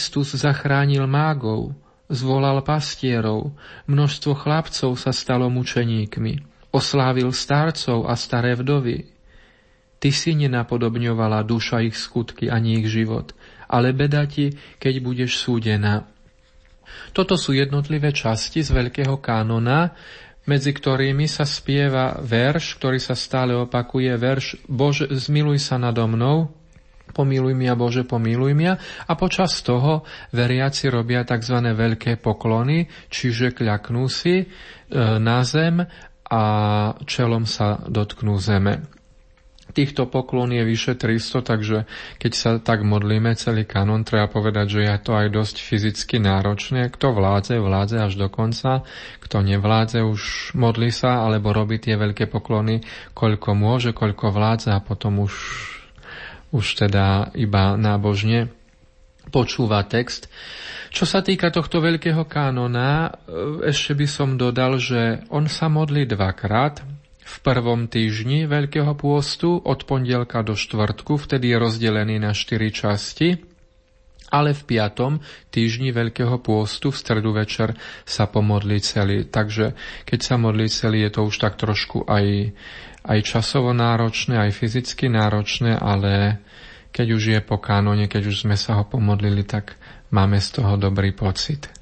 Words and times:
Kristus 0.00 0.32
zachránil 0.32 1.04
mágov, 1.04 1.76
zvolal 2.08 2.64
pastierov, 2.64 3.52
množstvo 3.84 4.32
chlapcov 4.32 4.96
sa 4.96 5.12
stalo 5.12 5.52
mučeníkmi, 5.52 6.40
oslávil 6.72 7.28
starcov 7.36 8.08
a 8.08 8.16
staré 8.16 8.56
vdovy. 8.56 9.12
Ty 10.00 10.08
si 10.08 10.32
nenapodobňovala 10.40 11.44
duša 11.44 11.84
ich 11.84 12.00
skutky 12.00 12.48
ani 12.48 12.80
ich 12.80 12.88
život, 12.88 13.36
ale 13.68 13.92
beda 13.92 14.24
ti, 14.24 14.56
keď 14.80 15.04
budeš 15.04 15.36
súdená. 15.36 16.08
Toto 17.12 17.36
sú 17.36 17.52
jednotlivé 17.52 18.16
časti 18.16 18.64
z 18.64 18.72
Veľkého 18.72 19.20
kánona, 19.20 19.92
medzi 20.48 20.72
ktorými 20.72 21.28
sa 21.28 21.44
spieva 21.44 22.16
verš, 22.24 22.80
ktorý 22.80 22.96
sa 22.96 23.12
stále 23.12 23.52
opakuje, 23.52 24.16
verš 24.16 24.64
Bože, 24.64 25.12
zmiluj 25.12 25.60
sa 25.60 25.76
nado 25.76 26.08
mnou, 26.08 26.56
pomiluj 27.12 27.54
mňa 27.56 27.74
Bože, 27.76 28.02
pomiluj 28.06 28.52
mňa 28.56 28.72
a 29.06 29.12
počas 29.14 29.58
toho 29.62 30.02
veriaci 30.34 30.90
robia 30.90 31.26
tzv. 31.26 31.60
veľké 31.60 32.18
poklony, 32.18 32.86
čiže 33.10 33.54
kľaknú 33.54 34.06
si 34.10 34.42
e, 34.42 34.46
na 35.18 35.42
zem 35.46 35.82
a 36.30 36.44
čelom 37.04 37.42
sa 37.44 37.82
dotknú 37.90 38.38
zeme. 38.38 39.00
Týchto 39.70 40.10
poklon 40.10 40.50
je 40.50 40.66
vyše 40.66 40.98
300, 40.98 41.46
takže 41.46 41.78
keď 42.18 42.32
sa 42.34 42.50
tak 42.58 42.82
modlíme 42.82 43.30
celý 43.38 43.62
kanon, 43.62 44.02
treba 44.02 44.26
povedať, 44.26 44.66
že 44.66 44.80
je 44.82 44.96
to 44.98 45.12
aj 45.14 45.30
dosť 45.30 45.56
fyzicky 45.62 46.16
náročné. 46.18 46.90
Kto 46.90 47.14
vládze, 47.14 47.62
vládze 47.62 47.96
až 48.02 48.18
do 48.18 48.26
konca. 48.26 48.82
Kto 49.22 49.46
nevládze, 49.46 50.02
už 50.02 50.54
modli 50.58 50.90
sa, 50.90 51.22
alebo 51.22 51.54
robí 51.54 51.78
tie 51.78 51.94
veľké 51.94 52.26
poklony, 52.26 52.82
koľko 53.14 53.54
môže, 53.54 53.94
koľko 53.94 54.34
vládze 54.34 54.74
a 54.74 54.82
potom 54.82 55.22
už 55.22 55.34
už 56.50 56.86
teda 56.86 57.30
iba 57.38 57.78
nábožne 57.78 58.50
počúva 59.30 59.86
text. 59.86 60.26
Čo 60.90 61.06
sa 61.06 61.22
týka 61.22 61.54
tohto 61.54 61.78
veľkého 61.78 62.26
kánona, 62.26 63.14
ešte 63.62 63.94
by 63.94 64.06
som 64.10 64.34
dodal, 64.34 64.82
že 64.82 65.22
on 65.30 65.46
sa 65.46 65.70
modlí 65.70 66.10
dvakrát. 66.10 66.82
V 67.20 67.36
prvom 67.46 67.86
týždni 67.86 68.50
Veľkého 68.50 68.90
pôstu 68.98 69.62
od 69.62 69.86
pondelka 69.86 70.42
do 70.42 70.58
štvrtku, 70.58 71.14
vtedy 71.14 71.54
je 71.54 71.62
rozdelený 71.62 72.18
na 72.18 72.34
štyri 72.34 72.74
časti, 72.74 73.38
ale 74.34 74.50
v 74.50 74.62
piatom 74.66 75.22
týždni 75.54 75.94
Veľkého 75.94 76.42
pôstu 76.42 76.90
v 76.90 76.98
stredu 76.98 77.30
večer 77.30 77.78
sa 78.02 78.26
pomodlí 78.26 78.82
celý. 78.82 79.30
Takže 79.30 79.78
keď 80.10 80.20
sa 80.26 80.42
modlí 80.42 80.66
celý, 80.66 81.06
je 81.06 81.10
to 81.14 81.20
už 81.30 81.38
tak 81.38 81.54
trošku 81.54 82.02
aj 82.10 82.50
aj 83.00 83.18
časovo 83.24 83.72
náročné, 83.72 84.36
aj 84.36 84.52
fyzicky 84.52 85.08
náročné, 85.08 85.72
ale 85.72 86.42
keď 86.90 87.06
už 87.16 87.22
je 87.34 87.40
po 87.40 87.56
kánone, 87.62 88.10
keď 88.10 88.30
už 88.30 88.46
sme 88.46 88.58
sa 88.58 88.78
ho 88.78 88.84
pomodlili, 88.84 89.46
tak 89.46 89.78
máme 90.10 90.42
z 90.42 90.60
toho 90.60 90.74
dobrý 90.76 91.14
pocit. 91.14 91.79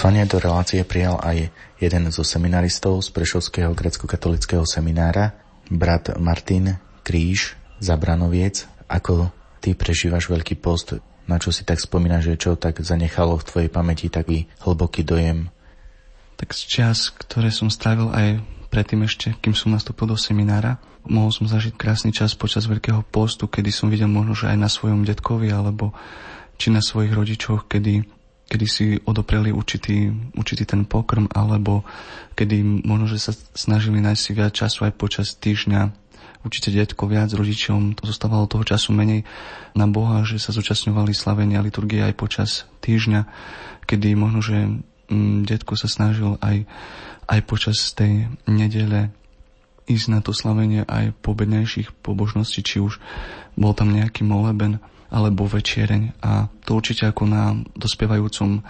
Pozvanie 0.00 0.24
do 0.24 0.40
relácie 0.40 0.80
prijal 0.80 1.20
aj 1.20 1.52
jeden 1.76 2.08
zo 2.08 2.24
seminaristov 2.24 3.04
z 3.04 3.12
Prešovského 3.12 3.76
grecko-katolického 3.76 4.64
seminára, 4.64 5.36
brat 5.68 6.16
Martin 6.16 6.80
Kríž, 7.04 7.52
Zabranoviec. 7.84 8.64
Ako 8.88 9.28
ty 9.60 9.76
prežívaš 9.76 10.32
Veľký 10.32 10.56
post? 10.56 10.96
Na 11.28 11.36
čo 11.36 11.52
si 11.52 11.68
tak 11.68 11.84
spomínaš, 11.84 12.32
že 12.32 12.40
čo 12.40 12.56
tak 12.56 12.80
zanechalo 12.80 13.36
v 13.36 13.44
tvojej 13.44 13.68
pamäti 13.68 14.08
taký 14.08 14.48
hlboký 14.64 15.04
dojem? 15.04 15.52
Tak 16.40 16.56
z 16.56 16.62
čas, 16.64 17.12
ktoré 17.12 17.52
som 17.52 17.68
strávil 17.68 18.08
aj 18.08 18.40
predtým 18.72 19.04
ešte, 19.04 19.36
kým 19.36 19.52
som 19.52 19.68
nastúpil 19.68 20.08
do 20.08 20.16
seminára, 20.16 20.80
mohol 21.04 21.28
som 21.28 21.44
zažiť 21.44 21.76
krásny 21.76 22.08
čas 22.08 22.32
počas 22.32 22.64
Veľkého 22.64 23.04
postu, 23.04 23.52
kedy 23.52 23.68
som 23.68 23.92
videl 23.92 24.08
možno, 24.08 24.32
že 24.32 24.48
aj 24.48 24.64
na 24.64 24.72
svojom 24.72 25.04
detkovi 25.04 25.52
alebo 25.52 25.92
či 26.56 26.72
na 26.72 26.80
svojich 26.80 27.12
rodičoch, 27.12 27.68
kedy, 27.68 28.19
kedy 28.50 28.66
si 28.66 28.98
odopreli 29.06 29.54
určitý, 29.54 30.10
určitý 30.34 30.66
ten 30.66 30.82
pokrm, 30.82 31.30
alebo 31.30 31.86
kedy 32.34 32.82
možno, 32.82 33.06
že 33.06 33.22
sa 33.22 33.32
snažili 33.54 34.02
nájsť 34.02 34.20
si 34.20 34.30
viac 34.34 34.52
času 34.52 34.90
aj 34.90 34.92
počas 34.98 35.38
týždňa. 35.38 35.94
Určite 36.42 36.74
detko 36.74 37.06
viac 37.06 37.30
rodičom, 37.30 37.94
to 37.94 38.08
zostávalo 38.10 38.50
toho 38.50 38.66
času 38.66 38.90
menej 38.96 39.22
na 39.76 39.86
Boha, 39.86 40.26
že 40.26 40.42
sa 40.42 40.50
zúčastňovali 40.50 41.14
slavenia 41.14 41.62
liturgie 41.62 42.02
aj 42.02 42.14
počas 42.16 42.50
týždňa, 42.82 43.28
kedy 43.86 44.18
možno, 44.18 44.40
že 44.42 44.56
mm, 45.12 45.46
detko 45.46 45.78
sa 45.78 45.86
snažil 45.86 46.40
aj, 46.42 46.66
aj 47.30 47.40
počas 47.46 47.92
tej 47.94 48.32
nedele 48.50 49.14
ísť 49.84 50.06
na 50.10 50.20
to 50.22 50.30
slavenie 50.30 50.82
aj 50.86 51.12
po 51.18 51.36
bednejších 51.36 51.92
pobožností, 52.02 52.62
či 52.62 52.78
už 52.82 53.02
bol 53.58 53.74
tam 53.74 53.90
nejaký 53.90 54.22
moleben 54.22 54.78
alebo 55.10 55.46
večiereň. 55.46 56.22
A 56.22 56.46
to 56.62 56.78
určite 56.78 57.06
ako 57.10 57.26
na 57.26 57.54
dospievajúcom 57.74 58.62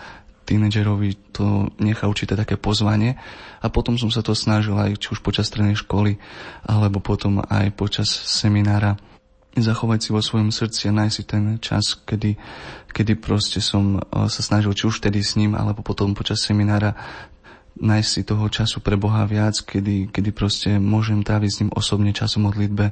tínedžerovi 0.49 1.31
to 1.31 1.71
nechá 1.79 2.11
určité 2.11 2.35
také 2.35 2.59
pozvanie. 2.59 3.15
A 3.63 3.71
potom 3.71 3.95
som 3.95 4.11
sa 4.11 4.25
to 4.25 4.35
snažil 4.35 4.75
aj 4.75 4.99
či 4.99 5.15
už 5.15 5.23
počas 5.23 5.47
strednej 5.47 5.79
školy 5.79 6.19
alebo 6.67 6.99
potom 6.99 7.39
aj 7.47 7.71
počas 7.77 8.11
seminára 8.11 8.99
zachovať 9.51 9.99
si 9.99 10.09
vo 10.15 10.23
svojom 10.23 10.55
srdci 10.55 10.87
a 10.87 10.95
nájsť 10.95 11.15
si 11.15 11.25
ten 11.27 11.45
čas, 11.59 11.99
kedy, 12.07 12.39
kedy 12.95 13.19
proste 13.19 13.59
som 13.59 13.99
eh, 13.99 14.03
sa 14.31 14.41
snažil 14.43 14.75
či 14.75 14.87
už 14.87 15.03
vtedy 15.03 15.23
s 15.23 15.35
ním 15.35 15.59
alebo 15.59 15.83
potom 15.83 16.15
počas 16.15 16.43
seminára 16.43 16.95
nájsť 17.81 18.11
si 18.13 18.23
toho 18.29 18.47
času 18.53 18.85
pre 18.85 19.01
Boha 19.01 19.25
viac, 19.25 19.57
kedy, 19.57 20.13
kedy 20.13 20.31
proste 20.37 20.77
môžem 20.77 21.25
tráviť 21.25 21.51
s 21.51 21.61
ním 21.65 21.73
osobne 21.73 22.13
čas 22.13 22.37
v 22.37 22.45
modlitbe, 22.45 22.87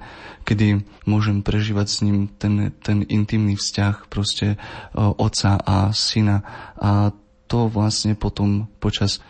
kedy 0.49 0.83
môžem 1.05 1.45
prežívať 1.45 1.87
s 1.87 1.99
ním 2.03 2.33
ten, 2.41 2.73
ten 2.81 3.05
intimný 3.05 3.55
vzťah 3.55 4.09
proste 4.09 4.57
o, 4.97 5.13
otca 5.21 5.61
a 5.61 5.93
syna. 5.93 6.41
A 6.81 7.13
to 7.49 7.69
vlastne 7.69 8.17
potom 8.17 8.69
počas 8.81 9.21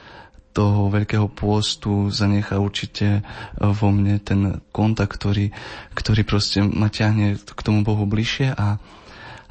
toho 0.54 0.90
veľkého 0.90 1.30
pôstu 1.30 2.10
zanechá 2.10 2.58
určite 2.58 3.22
vo 3.58 3.94
mne 3.94 4.18
ten 4.18 4.58
kontakt, 4.74 5.14
ktorý, 5.14 5.54
ktorý 5.94 6.22
proste 6.26 6.66
ma 6.66 6.90
ťahne 6.90 7.38
k 7.38 7.60
tomu 7.62 7.86
Bohu 7.86 8.08
bližšie 8.10 8.58
a 8.58 8.82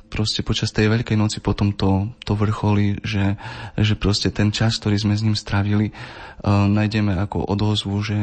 proste 0.08 0.42
počas 0.42 0.72
tej 0.72 0.88
Veľkej 0.88 1.20
noci 1.20 1.44
potom 1.44 1.76
to, 1.76 2.12
to 2.24 2.34
vrcholí, 2.34 3.04
že, 3.04 3.36
že 3.76 3.94
proste 4.00 4.32
ten 4.32 4.50
čas, 4.56 4.80
ktorý 4.80 4.98
sme 4.98 5.14
s 5.14 5.24
ním 5.24 5.36
strávili, 5.36 5.92
uh, 5.92 6.66
nájdeme 6.66 7.14
ako 7.20 7.44
odozvu, 7.44 8.00
že 8.02 8.18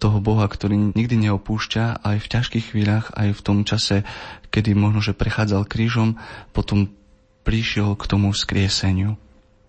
toho 0.00 0.18
Boha, 0.18 0.48
ktorý 0.48 0.96
nikdy 0.96 1.28
neopúšťa, 1.28 2.02
aj 2.02 2.16
v 2.18 2.30
ťažkých 2.32 2.64
chvíľach, 2.72 3.12
aj 3.14 3.36
v 3.36 3.44
tom 3.44 3.58
čase, 3.62 4.02
kedy 4.48 4.72
možno, 4.72 5.04
že 5.04 5.16
prechádzal 5.16 5.68
krížom, 5.68 6.16
potom 6.56 6.90
prišiel 7.44 7.94
k 7.94 8.04
tomu 8.08 8.32
skrieseniu. 8.32 9.20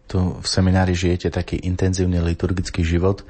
Tu 0.08 0.20
v 0.20 0.48
seminári 0.48 0.98
žijete 0.98 1.30
taký 1.32 1.60
intenzívny 1.64 2.20
liturgický 2.20 2.84
život, 2.84 3.24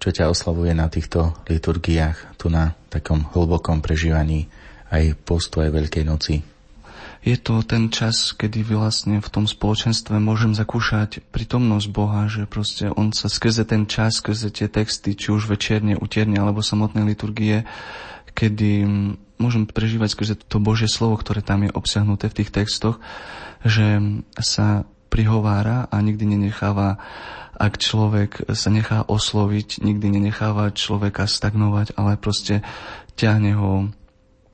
čo 0.00 0.08
ťa 0.08 0.32
oslavuje 0.32 0.72
na 0.72 0.88
týchto 0.88 1.36
liturgiách, 1.46 2.40
tu 2.40 2.48
na 2.48 2.72
takom 2.88 3.28
hlbokom 3.36 3.84
prežívaní 3.84 4.48
aj 4.90 5.14
postu, 5.22 5.60
aj 5.60 5.70
Veľkej 5.70 6.04
noci 6.08 6.49
je 7.20 7.36
to 7.36 7.60
ten 7.60 7.92
čas, 7.92 8.32
kedy 8.32 8.64
vlastne 8.64 9.20
v 9.20 9.28
tom 9.28 9.44
spoločenstve 9.44 10.16
môžem 10.16 10.56
zakúšať 10.56 11.20
prítomnosť 11.28 11.86
Boha, 11.92 12.24
že 12.32 12.48
proste 12.48 12.88
On 12.96 13.12
sa 13.12 13.28
skrze 13.28 13.68
ten 13.68 13.84
čas, 13.84 14.24
skrze 14.24 14.48
tie 14.48 14.72
texty, 14.72 15.12
či 15.12 15.28
už 15.28 15.44
večerne, 15.44 16.00
utierne 16.00 16.40
alebo 16.40 16.64
samotnej 16.64 17.04
liturgie, 17.04 17.68
kedy 18.32 18.88
môžem 19.36 19.68
prežívať 19.68 20.16
skrze 20.16 20.34
to 20.48 20.56
Božie 20.64 20.88
slovo, 20.88 21.20
ktoré 21.20 21.44
tam 21.44 21.68
je 21.68 21.76
obsiahnuté 21.76 22.32
v 22.32 22.36
tých 22.40 22.50
textoch, 22.56 22.96
že 23.68 24.00
sa 24.40 24.88
prihovára 25.12 25.92
a 25.92 25.96
nikdy 26.00 26.24
nenecháva 26.38 26.96
ak 27.60 27.76
človek 27.76 28.48
sa 28.56 28.72
nechá 28.72 29.04
osloviť, 29.04 29.84
nikdy 29.84 30.16
nenecháva 30.16 30.72
človeka 30.72 31.28
stagnovať, 31.28 31.92
ale 32.00 32.16
proste 32.16 32.64
ťahne 33.20 33.52
ho 33.52 33.92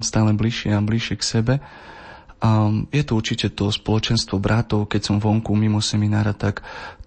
stále 0.03 0.35
bližšie 0.35 0.75
a 0.75 0.83
bližšie 0.83 1.15
k 1.15 1.23
sebe 1.23 1.55
a 2.37 2.69
je 2.93 3.03
to 3.03 3.13
určite 3.17 3.57
to 3.57 3.73
spoločenstvo 3.73 4.37
bratov, 4.37 4.93
keď 4.93 5.01
som 5.09 5.17
vonku 5.17 5.57
mimo 5.57 5.81
seminára, 5.81 6.37
tak 6.37 6.61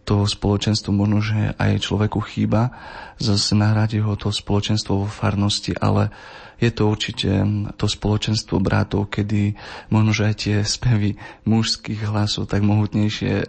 to 0.10 0.26
spoločenstvo 0.26 0.90
možno, 0.90 1.22
že 1.22 1.54
aj 1.54 1.86
človeku 1.86 2.18
chýba. 2.26 2.74
Zase 3.22 3.54
nahradí 3.54 4.02
ho 4.02 4.18
to 4.18 4.34
spoločenstvo 4.34 5.06
vo 5.06 5.08
farnosti, 5.08 5.78
ale 5.78 6.10
je 6.58 6.74
to 6.74 6.90
určite 6.90 7.30
to 7.78 7.86
spoločenstvo 7.88 8.58
bratov, 8.60 9.14
kedy 9.14 9.56
možno, 9.94 10.12
že 10.12 10.24
aj 10.28 10.36
tie 10.36 10.56
spevy 10.66 11.16
mužských 11.48 12.04
hlasov 12.10 12.52
tak 12.52 12.66
mohutnejšie 12.68 13.32
e, 13.32 13.46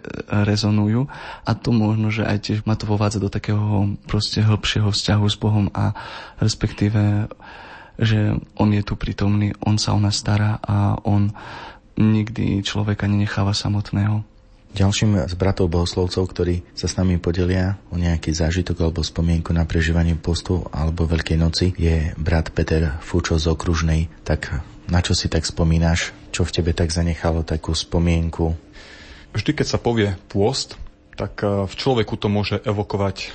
rezonujú 0.47 1.11
a 1.43 1.51
to 1.51 1.75
možno, 1.75 2.07
že 2.07 2.23
aj 2.23 2.37
tiež 2.39 2.59
ma 2.63 2.79
to 2.79 2.87
vovádza 2.87 3.19
do 3.19 3.27
takého 3.27 3.99
proste 4.07 4.39
hĺbšieho 4.39 4.87
vzťahu 4.87 5.25
s 5.27 5.35
Bohom 5.35 5.67
a 5.75 5.91
respektíve 6.39 7.27
že 8.01 8.35
on 8.57 8.73
je 8.73 8.81
tu 8.81 8.97
prítomný, 8.97 9.53
on 9.61 9.77
sa 9.77 9.93
o 9.93 9.99
nás 10.01 10.17
stará 10.17 10.57
a 10.65 10.97
on 11.05 11.29
nikdy 12.01 12.65
človeka 12.65 13.05
nenecháva 13.05 13.53
samotného. 13.53 14.25
Ďalším 14.71 15.27
z 15.27 15.35
bratov 15.35 15.67
bohoslovcov, 15.67 16.31
ktorí 16.31 16.63
sa 16.71 16.87
s 16.87 16.95
nami 16.95 17.19
podelia 17.19 17.75
o 17.91 17.99
nejaký 17.99 18.31
zážitok 18.31 18.87
alebo 18.87 19.03
spomienku 19.03 19.51
na 19.51 19.67
prežívanie 19.67 20.15
postu 20.15 20.63
alebo 20.71 21.03
Veľkej 21.03 21.37
noci 21.37 21.75
je 21.75 22.15
brat 22.15 22.55
Peter 22.55 22.95
Fučo 23.03 23.35
z 23.35 23.51
Okružnej. 23.51 24.07
Tak 24.23 24.63
na 24.87 25.03
čo 25.03 25.11
si 25.11 25.27
tak 25.27 25.43
spomínaš? 25.43 26.15
Čo 26.31 26.47
v 26.47 26.55
tebe 26.55 26.71
tak 26.71 26.95
zanechalo 26.95 27.43
takú 27.43 27.75
spomienku? 27.75 28.55
Vždy, 29.35 29.51
keď 29.59 29.67
sa 29.67 29.79
povie 29.79 30.15
pôst, 30.31 30.79
tak 31.19 31.43
eh, 31.43 31.67
v 31.67 31.73
človeku 31.75 32.15
to 32.15 32.31
môže 32.31 32.63
evokovať 32.63 33.31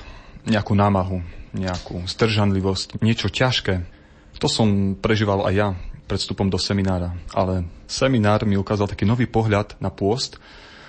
nejakú 0.49 0.73
námahu, 0.73 1.21
nejakú 1.53 2.07
zdržanlivosť, 2.09 3.05
niečo 3.05 3.29
ťažké. 3.29 3.96
To 4.37 4.49
som 4.53 4.93
prežíval 4.97 5.49
aj 5.49 5.55
ja 5.57 5.69
pred 6.07 6.21
vstupom 6.21 6.47
do 6.47 6.61
seminára. 6.61 7.17
Ale 7.33 7.65
seminár 7.89 8.45
mi 8.45 8.61
ukázal 8.61 8.87
taký 8.87 9.09
nový 9.09 9.25
pohľad 9.25 9.75
na 9.81 9.89
pôst. 9.89 10.37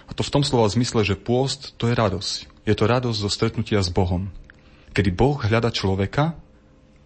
A 0.07 0.11
to 0.11 0.21
v 0.23 0.31
tom 0.31 0.44
slova 0.44 0.67
zmysle, 0.67 1.03
že 1.03 1.19
pôst 1.19 1.75
to 1.79 1.88
je 1.88 1.95
radosť. 1.95 2.67
Je 2.67 2.75
to 2.75 2.85
radosť 2.85 3.17
zo 3.17 3.29
stretnutia 3.31 3.79
s 3.79 3.88
Bohom. 3.88 4.29
Kedy 4.91 5.09
Boh 5.15 5.39
hľada 5.39 5.71
človeka 5.71 6.35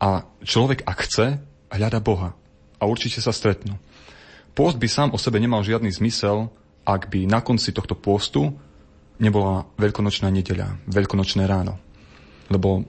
a 0.01 0.25
človek, 0.41 0.81
ak 0.85 0.97
chce, 1.05 1.27
hľada 1.69 2.01
Boha. 2.01 2.33
A 2.81 2.89
určite 2.89 3.21
sa 3.21 3.29
stretnú. 3.29 3.77
Pôst 4.57 4.81
by 4.81 4.87
sám 4.89 5.09
o 5.13 5.21
sebe 5.21 5.37
nemal 5.37 5.61
žiadny 5.61 5.93
zmysel, 5.93 6.49
ak 6.81 7.13
by 7.13 7.29
na 7.29 7.39
konci 7.45 7.69
tohto 7.69 7.93
pôstu 7.93 8.57
nebola 9.21 9.69
veľkonočná 9.77 10.33
nedeľa, 10.33 10.81
veľkonočné 10.89 11.45
ráno. 11.45 11.77
Lebo 12.49 12.81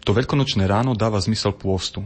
to 0.00 0.16
veľkonočné 0.16 0.64
ráno 0.64 0.96
dáva 0.96 1.20
zmysel 1.20 1.52
pôstu 1.52 2.00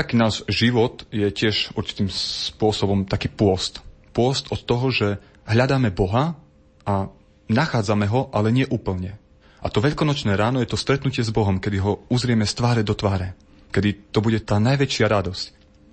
taký 0.00 0.16
náš 0.16 0.40
život 0.48 1.04
je 1.12 1.28
tiež 1.28 1.76
určitým 1.76 2.08
spôsobom 2.08 3.04
taký 3.04 3.28
pôst. 3.28 3.84
Pôst 4.16 4.48
od 4.48 4.64
toho, 4.64 4.88
že 4.88 5.20
hľadáme 5.44 5.92
Boha 5.92 6.40
a 6.88 7.12
nachádzame 7.52 8.08
ho, 8.08 8.32
ale 8.32 8.48
nie 8.48 8.64
úplne. 8.64 9.20
A 9.60 9.68
to 9.68 9.84
veľkonočné 9.84 10.32
ráno 10.40 10.64
je 10.64 10.72
to 10.72 10.80
stretnutie 10.80 11.20
s 11.20 11.28
Bohom, 11.28 11.60
kedy 11.60 11.84
ho 11.84 12.08
uzrieme 12.08 12.48
z 12.48 12.56
tváre 12.56 12.80
do 12.80 12.96
tváre. 12.96 13.36
Kedy 13.68 14.08
to 14.08 14.24
bude 14.24 14.40
tá 14.48 14.56
najväčšia 14.56 15.04
radosť. 15.04 15.44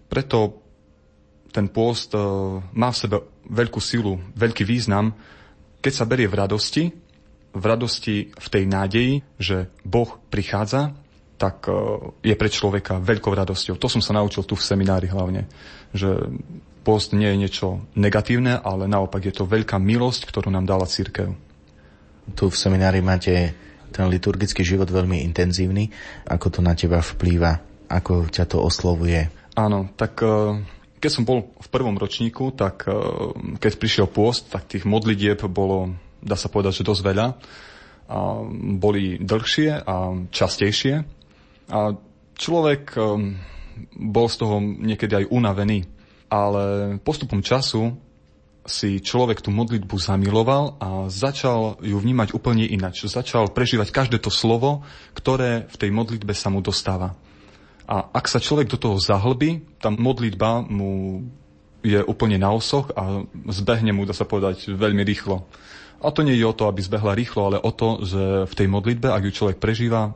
Preto 0.07 0.63
ten 1.51 1.67
pôst 1.67 2.15
e, 2.15 2.19
má 2.63 2.95
v 2.95 2.99
sebe 3.03 3.17
veľkú 3.43 3.83
silu, 3.83 4.23
veľký 4.39 4.63
význam, 4.63 5.11
keď 5.83 5.93
sa 5.93 6.07
berie 6.07 6.31
v 6.31 6.39
radosti, 6.39 6.83
v 7.51 7.63
radosti 7.67 8.31
v 8.31 8.47
tej 8.47 8.63
nádeji, 8.71 9.13
že 9.35 9.67
Boh 9.83 10.15
prichádza 10.31 10.95
tak 11.37 11.69
e, 11.69 11.73
je 12.25 12.35
pre 12.35 12.49
človeka 12.49 12.97
veľkou 12.97 13.31
radosťou. 13.31 13.77
To 13.77 13.87
som 13.87 14.01
sa 14.01 14.17
naučil 14.17 14.43
tu 14.43 14.57
v 14.57 14.65
seminári 14.65 15.07
hlavne, 15.07 15.45
že 15.93 16.17
post 16.81 17.13
nie 17.13 17.29
je 17.29 17.37
niečo 17.37 17.67
negatívne, 17.93 18.57
ale 18.59 18.89
naopak 18.89 19.21
je 19.29 19.33
to 19.33 19.45
veľká 19.45 19.77
milosť, 19.77 20.27
ktorú 20.27 20.49
nám 20.49 20.65
dala 20.65 20.89
církev. 20.89 21.31
Tu 22.33 22.43
v 22.49 22.57
seminári 22.57 22.99
máte 22.99 23.53
ten 23.93 24.05
liturgický 24.07 24.65
život 24.65 24.89
veľmi 24.89 25.23
intenzívny. 25.23 25.93
Ako 26.27 26.51
to 26.51 26.59
na 26.59 26.75
teba 26.75 26.99
vplýva? 26.99 27.63
Ako 27.87 28.27
ťa 28.27 28.45
to 28.51 28.59
oslovuje? 28.59 29.31
Áno, 29.55 29.89
tak 29.95 30.19
e, 30.21 30.59
keď 30.97 31.11
som 31.11 31.23
bol 31.23 31.53
v 31.55 31.67
prvom 31.71 31.95
ročníku, 31.95 32.51
tak 32.55 32.87
e, 32.87 32.93
keď 33.61 33.71
prišiel 33.79 34.07
pôst, 34.09 34.51
tak 34.51 34.67
tých 34.67 34.83
modlitieb 34.83 35.39
bolo, 35.47 35.95
dá 36.19 36.35
sa 36.35 36.51
povedať, 36.51 36.83
že 36.83 36.87
dosť 36.87 37.03
veľa. 37.03 37.27
A 38.07 38.17
boli 38.79 39.19
dlhšie 39.19 39.83
a 39.83 39.95
častejšie. 40.31 41.16
A 41.67 41.95
človek 42.37 42.95
um, 42.95 43.35
bol 43.93 44.27
z 44.31 44.35
toho 44.39 44.59
niekedy 44.61 45.23
aj 45.23 45.31
unavený. 45.31 45.87
Ale 46.27 46.95
postupom 47.03 47.39
času 47.39 47.95
si 48.67 48.99
človek 48.99 49.39
tú 49.39 49.49
modlitbu 49.49 49.95
zamiloval 49.95 50.75
a 50.83 51.07
začal 51.07 51.79
ju 51.79 51.95
vnímať 51.95 52.35
úplne 52.35 52.67
inač. 52.67 53.07
Začal 53.07 53.55
prežívať 53.55 53.95
každé 53.95 54.19
to 54.19 54.27
slovo, 54.27 54.83
ktoré 55.15 55.71
v 55.71 55.75
tej 55.79 55.89
modlitbe 55.95 56.35
sa 56.35 56.51
mu 56.51 56.59
dostáva. 56.59 57.15
A 57.87 58.11
ak 58.11 58.27
sa 58.27 58.43
človek 58.43 58.67
do 58.67 58.75
toho 58.75 58.99
zahlbí, 58.99 59.63
tá 59.79 59.87
modlitba 59.87 60.67
mu 60.67 61.23
je 61.79 62.03
úplne 62.03 62.35
na 62.35 62.51
osoch 62.51 62.91
a 62.91 63.23
zbehne 63.47 63.95
mu, 63.95 64.03
dá 64.03 64.11
sa 64.11 64.27
povedať, 64.27 64.67
veľmi 64.67 65.07
rýchlo. 65.07 65.47
A 66.03 66.11
to 66.11 66.27
nie 66.27 66.35
je 66.35 66.43
o 66.43 66.51
to, 66.51 66.67
aby 66.67 66.83
zbehla 66.83 67.15
rýchlo, 67.15 67.47
ale 67.47 67.63
o 67.63 67.71
to, 67.71 68.03
že 68.03 68.51
v 68.51 68.53
tej 68.53 68.67
modlitbe, 68.67 69.07
ak 69.07 69.23
ju 69.23 69.31
človek 69.31 69.57
prežíva, 69.63 70.11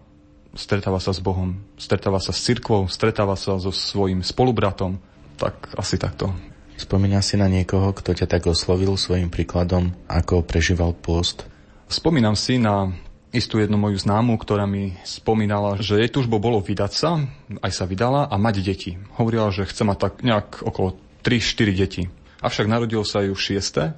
stretáva 0.55 0.99
sa 0.99 1.15
s 1.15 1.23
Bohom, 1.23 1.55
stretáva 1.79 2.19
sa 2.19 2.35
s 2.35 2.43
cirkvou, 2.43 2.87
stretáva 2.91 3.39
sa 3.39 3.55
so 3.59 3.71
svojím 3.71 4.23
spolubratom, 4.23 4.99
tak 5.39 5.71
asi 5.79 5.95
takto. 5.95 6.31
Spomína 6.75 7.21
si 7.21 7.37
na 7.37 7.45
niekoho, 7.45 7.93
kto 7.93 8.17
ťa 8.17 8.25
tak 8.25 8.49
oslovil 8.49 8.97
svojim 8.97 9.29
príkladom, 9.29 9.93
ako 10.09 10.41
prežíval 10.41 10.97
pôst? 10.97 11.45
Spomínam 11.85 12.33
si 12.33 12.57
na 12.57 12.89
istú 13.31 13.61
jednu 13.61 13.79
moju 13.79 13.95
známu, 13.95 14.35
ktorá 14.35 14.67
mi 14.67 14.97
spomínala, 15.07 15.79
že 15.79 16.01
jej 16.01 16.11
túžbou 16.11 16.41
bolo 16.41 16.59
vydať 16.59 16.91
sa, 16.91 17.21
aj 17.63 17.71
sa 17.71 17.85
vydala 17.87 18.27
a 18.27 18.35
mať 18.35 18.55
deti. 18.65 18.91
Hovorila, 19.15 19.53
že 19.55 19.67
chce 19.69 19.87
mať 19.87 19.97
tak 19.99 20.13
nejak 20.25 20.65
okolo 20.65 20.99
3-4 21.23 21.81
deti. 21.85 22.03
Avšak 22.41 22.67
narodilo 22.67 23.05
sa 23.05 23.23
ju 23.23 23.37
šieste 23.37 23.93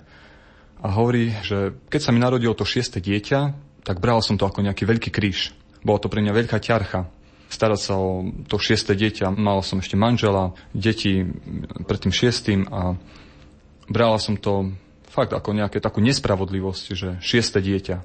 a 0.84 0.88
hovorí, 0.92 1.34
že 1.42 1.74
keď 1.88 2.02
sa 2.04 2.12
mi 2.12 2.20
narodilo 2.20 2.54
to 2.54 2.68
šieste 2.68 3.00
dieťa, 3.00 3.40
tak 3.88 4.04
bral 4.04 4.20
som 4.20 4.36
to 4.36 4.44
ako 4.44 4.60
nejaký 4.60 4.84
veľký 4.84 5.10
kríž. 5.10 5.56
Bola 5.84 6.00
to 6.00 6.08
pre 6.08 6.24
mňa 6.24 6.34
veľká 6.34 6.58
ťarcha. 6.64 7.12
Starať 7.52 7.80
sa 7.80 7.94
o 8.00 8.26
to 8.50 8.58
šieste 8.58 8.96
dieťa. 8.98 9.30
Mal 9.36 9.62
som 9.62 9.84
ešte 9.84 10.00
manžela, 10.00 10.58
deti 10.74 11.28
pred 11.86 12.00
tým 12.02 12.10
šiestým 12.10 12.66
a 12.72 12.98
brala 13.92 14.18
som 14.18 14.40
to 14.40 14.74
fakt 15.12 15.36
ako 15.36 15.54
nejaké 15.54 15.78
takú 15.78 16.02
nespravodlivosť, 16.02 16.86
že 16.98 17.10
šieste 17.22 17.62
dieťa. 17.62 17.98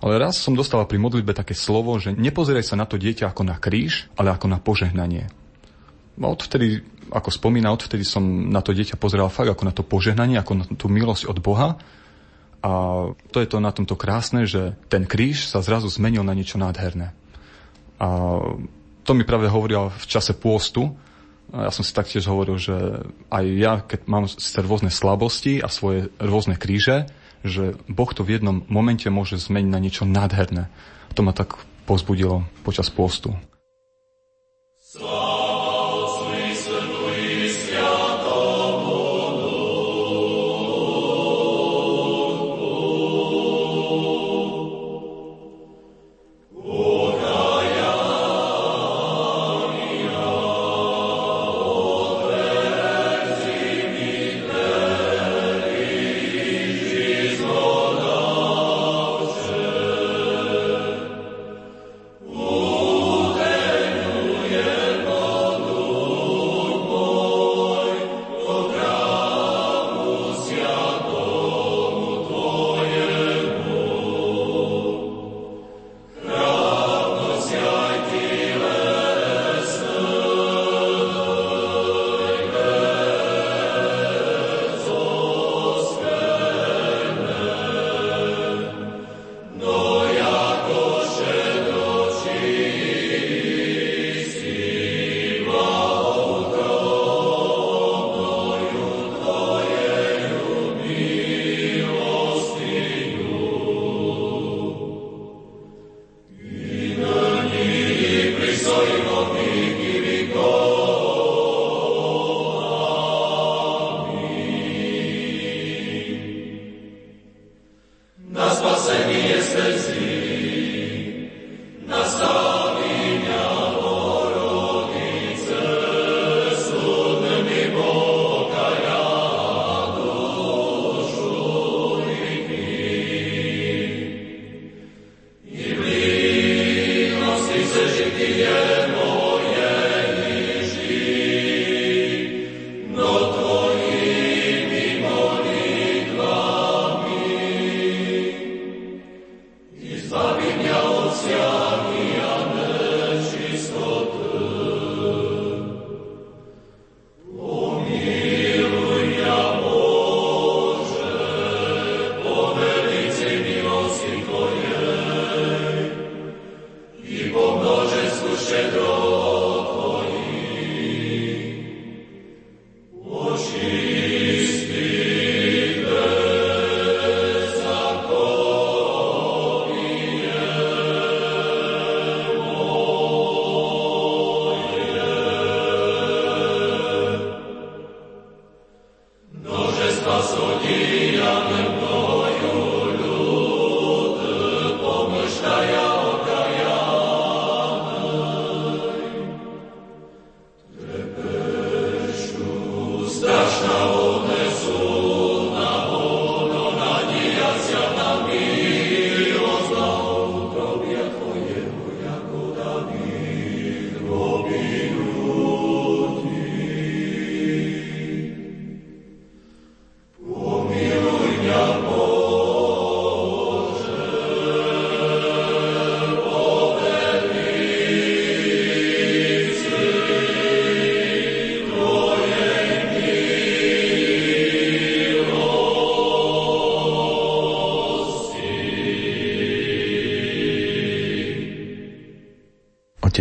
Ale 0.00 0.20
raz 0.20 0.36
som 0.36 0.52
dostala 0.52 0.84
pri 0.84 1.00
modlitbe 1.00 1.32
také 1.32 1.56
slovo, 1.56 1.96
že 1.96 2.12
nepozeraj 2.12 2.64
sa 2.64 2.76
na 2.76 2.84
to 2.84 3.00
dieťa 3.00 3.32
ako 3.32 3.42
na 3.48 3.56
kríž, 3.56 4.12
ale 4.20 4.32
ako 4.32 4.46
na 4.48 4.60
požehnanie. 4.60 5.32
A 6.20 6.26
odvtedy, 6.28 6.84
ako 7.08 7.32
spomína, 7.32 7.72
odvtedy 7.72 8.04
som 8.04 8.52
na 8.52 8.60
to 8.60 8.76
dieťa 8.76 9.00
pozeral 9.00 9.32
fakt 9.32 9.48
ako 9.48 9.64
na 9.64 9.72
to 9.72 9.80
požehnanie, 9.80 10.36
ako 10.36 10.52
na 10.60 10.64
tú 10.76 10.92
milosť 10.92 11.24
od 11.24 11.38
Boha 11.40 11.80
a 12.60 12.72
to 13.32 13.40
je 13.40 13.48
to 13.48 13.56
na 13.56 13.72
tomto 13.72 13.96
krásne, 13.96 14.44
že 14.44 14.76
ten 14.92 15.08
kríž 15.08 15.48
sa 15.48 15.64
zrazu 15.64 15.88
zmenil 15.88 16.20
na 16.20 16.36
niečo 16.36 16.60
nádherné. 16.60 17.16
A 18.00 18.08
to 19.04 19.12
mi 19.12 19.28
práve 19.28 19.46
hovoril 19.52 19.92
v 19.92 20.04
čase 20.08 20.32
pôstu. 20.32 20.96
Ja 21.52 21.68
som 21.68 21.84
si 21.84 21.92
taktiež 21.92 22.24
hovoril, 22.30 22.56
že 22.56 23.04
aj 23.28 23.44
ja, 23.58 23.72
keď 23.84 24.00
mám 24.08 24.24
sice 24.30 24.62
rôzne 24.62 24.88
slabosti 24.88 25.60
a 25.60 25.68
svoje 25.68 26.08
rôzne 26.16 26.56
kríže, 26.56 27.10
že 27.44 27.76
Boh 27.90 28.08
to 28.12 28.24
v 28.24 28.40
jednom 28.40 28.64
momente 28.70 29.08
môže 29.10 29.40
zmeniť 29.40 29.70
na 29.70 29.82
niečo 29.82 30.04
nádherné. 30.08 30.70
To 31.18 31.26
ma 31.26 31.34
tak 31.34 31.58
pozbudilo 31.84 32.46
počas 32.62 32.88
pôstu. 32.88 33.34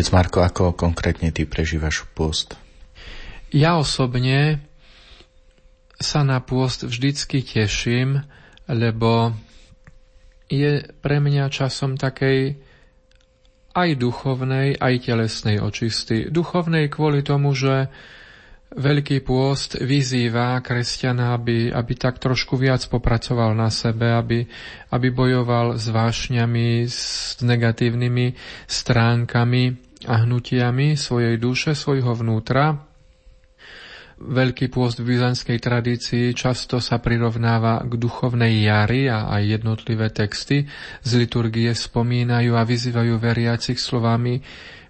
Marko, 0.09 0.41
ako 0.41 0.73
konkrétne 0.73 1.29
ty 1.29 1.45
prežívaš 1.45 2.05
pôst? 2.17 2.57
Ja 3.53 3.77
osobne 3.77 4.61
sa 5.97 6.21
na 6.25 6.39
pôst 6.39 6.85
vždycky 6.85 7.41
teším, 7.41 8.23
lebo 8.69 9.33
je 10.49 10.85
pre 11.01 11.21
mňa 11.21 11.53
časom 11.53 11.97
takej 11.97 12.57
aj 13.73 13.89
duchovnej, 13.97 14.77
aj 14.77 14.93
telesnej 15.05 15.61
očisty. 15.61 16.29
Duchovnej 16.29 16.89
kvôli 16.89 17.21
tomu, 17.21 17.53
že 17.53 17.89
Veľký 18.69 19.25
pôst 19.25 19.81
vyzýva 19.81 20.61
kresťana, 20.61 21.33
aby, 21.33 21.73
aby 21.73 21.93
tak 21.97 22.21
trošku 22.21 22.53
viac 22.53 22.85
popracoval 22.85 23.57
na 23.57 23.73
sebe, 23.73 24.13
aby, 24.13 24.45
aby 24.93 25.07
bojoval 25.09 25.73
s 25.73 25.89
vášňami, 25.89 26.85
s 26.85 27.41
negatívnymi 27.41 28.37
stránkami 28.69 29.88
a 30.07 30.23
hnutiami 30.23 30.95
svojej 30.95 31.35
duše, 31.35 31.75
svojho 31.75 32.15
vnútra, 32.15 32.89
Veľký 34.19 34.67
pôst 34.67 34.99
v 34.99 35.15
byzantskej 35.15 35.63
tradícii 35.63 36.35
často 36.35 36.83
sa 36.83 36.99
prirovnáva 36.99 37.87
k 37.87 37.95
duchovnej 37.95 38.67
jari 38.67 39.07
a 39.07 39.31
aj 39.31 39.63
jednotlivé 39.63 40.11
texty 40.11 40.67
z 40.99 41.11
liturgie 41.15 41.71
spomínajú 41.71 42.51
a 42.51 42.67
vyzývajú 42.67 43.15
veriacich 43.15 43.79
slovami 43.79 44.43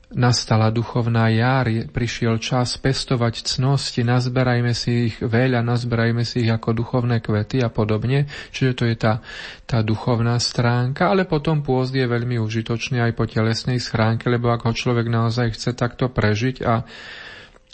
Nastala 0.10 0.74
duchovná 0.74 1.30
jar, 1.30 1.70
prišiel 1.94 2.42
čas 2.42 2.82
pestovať 2.82 3.46
cnosti, 3.46 4.02
nazberajme 4.02 4.74
si 4.74 5.14
ich 5.14 5.22
veľa, 5.22 5.62
nazberajme 5.62 6.26
si 6.26 6.42
ich 6.42 6.50
ako 6.50 6.74
duchovné 6.74 7.22
kvety 7.22 7.62
a 7.62 7.70
podobne. 7.70 8.26
Čiže 8.50 8.72
to 8.74 8.84
je 8.90 8.98
tá, 8.98 9.22
tá 9.70 9.86
duchovná 9.86 10.42
stránka, 10.42 11.14
ale 11.14 11.30
potom 11.30 11.62
pôzd 11.62 11.94
je 11.94 12.10
veľmi 12.10 12.42
užitočný 12.42 13.06
aj 13.06 13.14
po 13.14 13.30
telesnej 13.30 13.78
schránke, 13.78 14.34
lebo 14.34 14.50
ak 14.50 14.66
ho 14.66 14.74
človek 14.74 15.06
naozaj 15.06 15.54
chce 15.54 15.78
takto 15.78 16.10
prežiť 16.10 16.66
a 16.66 16.82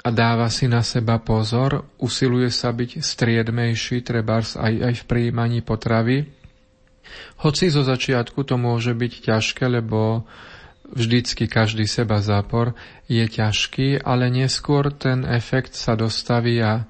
a 0.06 0.14
dáva 0.14 0.54
si 0.54 0.70
na 0.70 0.86
seba 0.86 1.18
pozor, 1.18 1.82
usiluje 1.98 2.54
sa 2.54 2.70
byť 2.70 3.02
striedmejší, 3.02 4.06
trebárs 4.06 4.54
aj, 4.54 4.94
aj 4.94 4.94
v 5.02 5.04
prijímaní 5.10 5.66
potravy. 5.66 6.30
Hoci 7.42 7.74
zo 7.74 7.82
začiatku 7.82 8.46
to 8.46 8.54
môže 8.62 8.94
byť 8.94 9.34
ťažké, 9.34 9.66
lebo 9.66 10.30
vždycky 10.96 11.52
každý 11.52 11.86
seba 11.86 12.24
zápor 12.24 12.74
je 13.06 13.28
ťažký, 13.28 14.02
ale 14.02 14.32
neskôr 14.32 14.90
ten 14.96 15.28
efekt 15.28 15.76
sa 15.76 15.94
dostaví 15.94 16.64
a, 16.64 16.88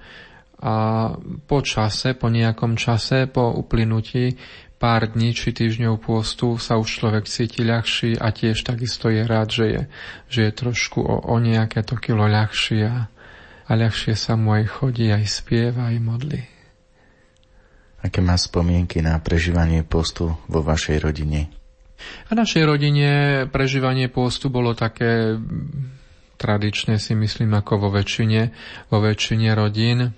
a 0.62 0.74
po 1.50 1.60
čase, 1.66 2.14
po 2.14 2.30
nejakom 2.30 2.78
čase, 2.78 3.26
po 3.26 3.52
uplynutí 3.52 4.38
pár 4.76 5.10
dní 5.10 5.34
či 5.34 5.50
týždňov 5.56 5.98
pôstu 5.98 6.62
sa 6.62 6.78
už 6.78 6.88
človek 7.02 7.26
cíti 7.26 7.66
ľahší 7.66 8.22
a 8.22 8.30
tiež 8.30 8.62
takisto 8.62 9.10
je 9.10 9.26
rád, 9.26 9.50
že 9.50 9.66
je, 9.66 9.82
že 10.30 10.40
je 10.48 10.52
trošku 10.54 11.02
o, 11.02 11.16
o 11.26 11.36
nejaké 11.42 11.82
to 11.82 11.98
kilo 11.98 12.30
ľahší 12.30 12.86
a, 12.86 13.10
a 13.66 13.72
ľahšie 13.74 14.14
sa 14.14 14.38
mu 14.38 14.54
aj 14.54 14.70
chodí, 14.70 15.10
aj 15.10 15.26
spieva, 15.26 15.90
aj 15.90 15.98
modlí. 15.98 16.42
Aké 18.06 18.22
má 18.22 18.38
spomienky 18.38 19.02
na 19.02 19.18
prežívanie 19.18 19.82
postu 19.82 20.38
vo 20.46 20.62
vašej 20.62 21.02
rodine? 21.02 21.50
V 22.26 22.34
našej 22.34 22.64
rodine 22.66 23.12
prežívanie 23.50 24.10
pôstu 24.10 24.50
bolo 24.50 24.74
také 24.74 25.38
tradične 26.36 27.00
si 27.00 27.16
myslím 27.16 27.56
ako 27.56 27.88
vo 27.88 27.90
väčšine, 27.94 28.52
vo 28.92 28.98
väčšine 29.00 29.50
rodín. 29.56 30.12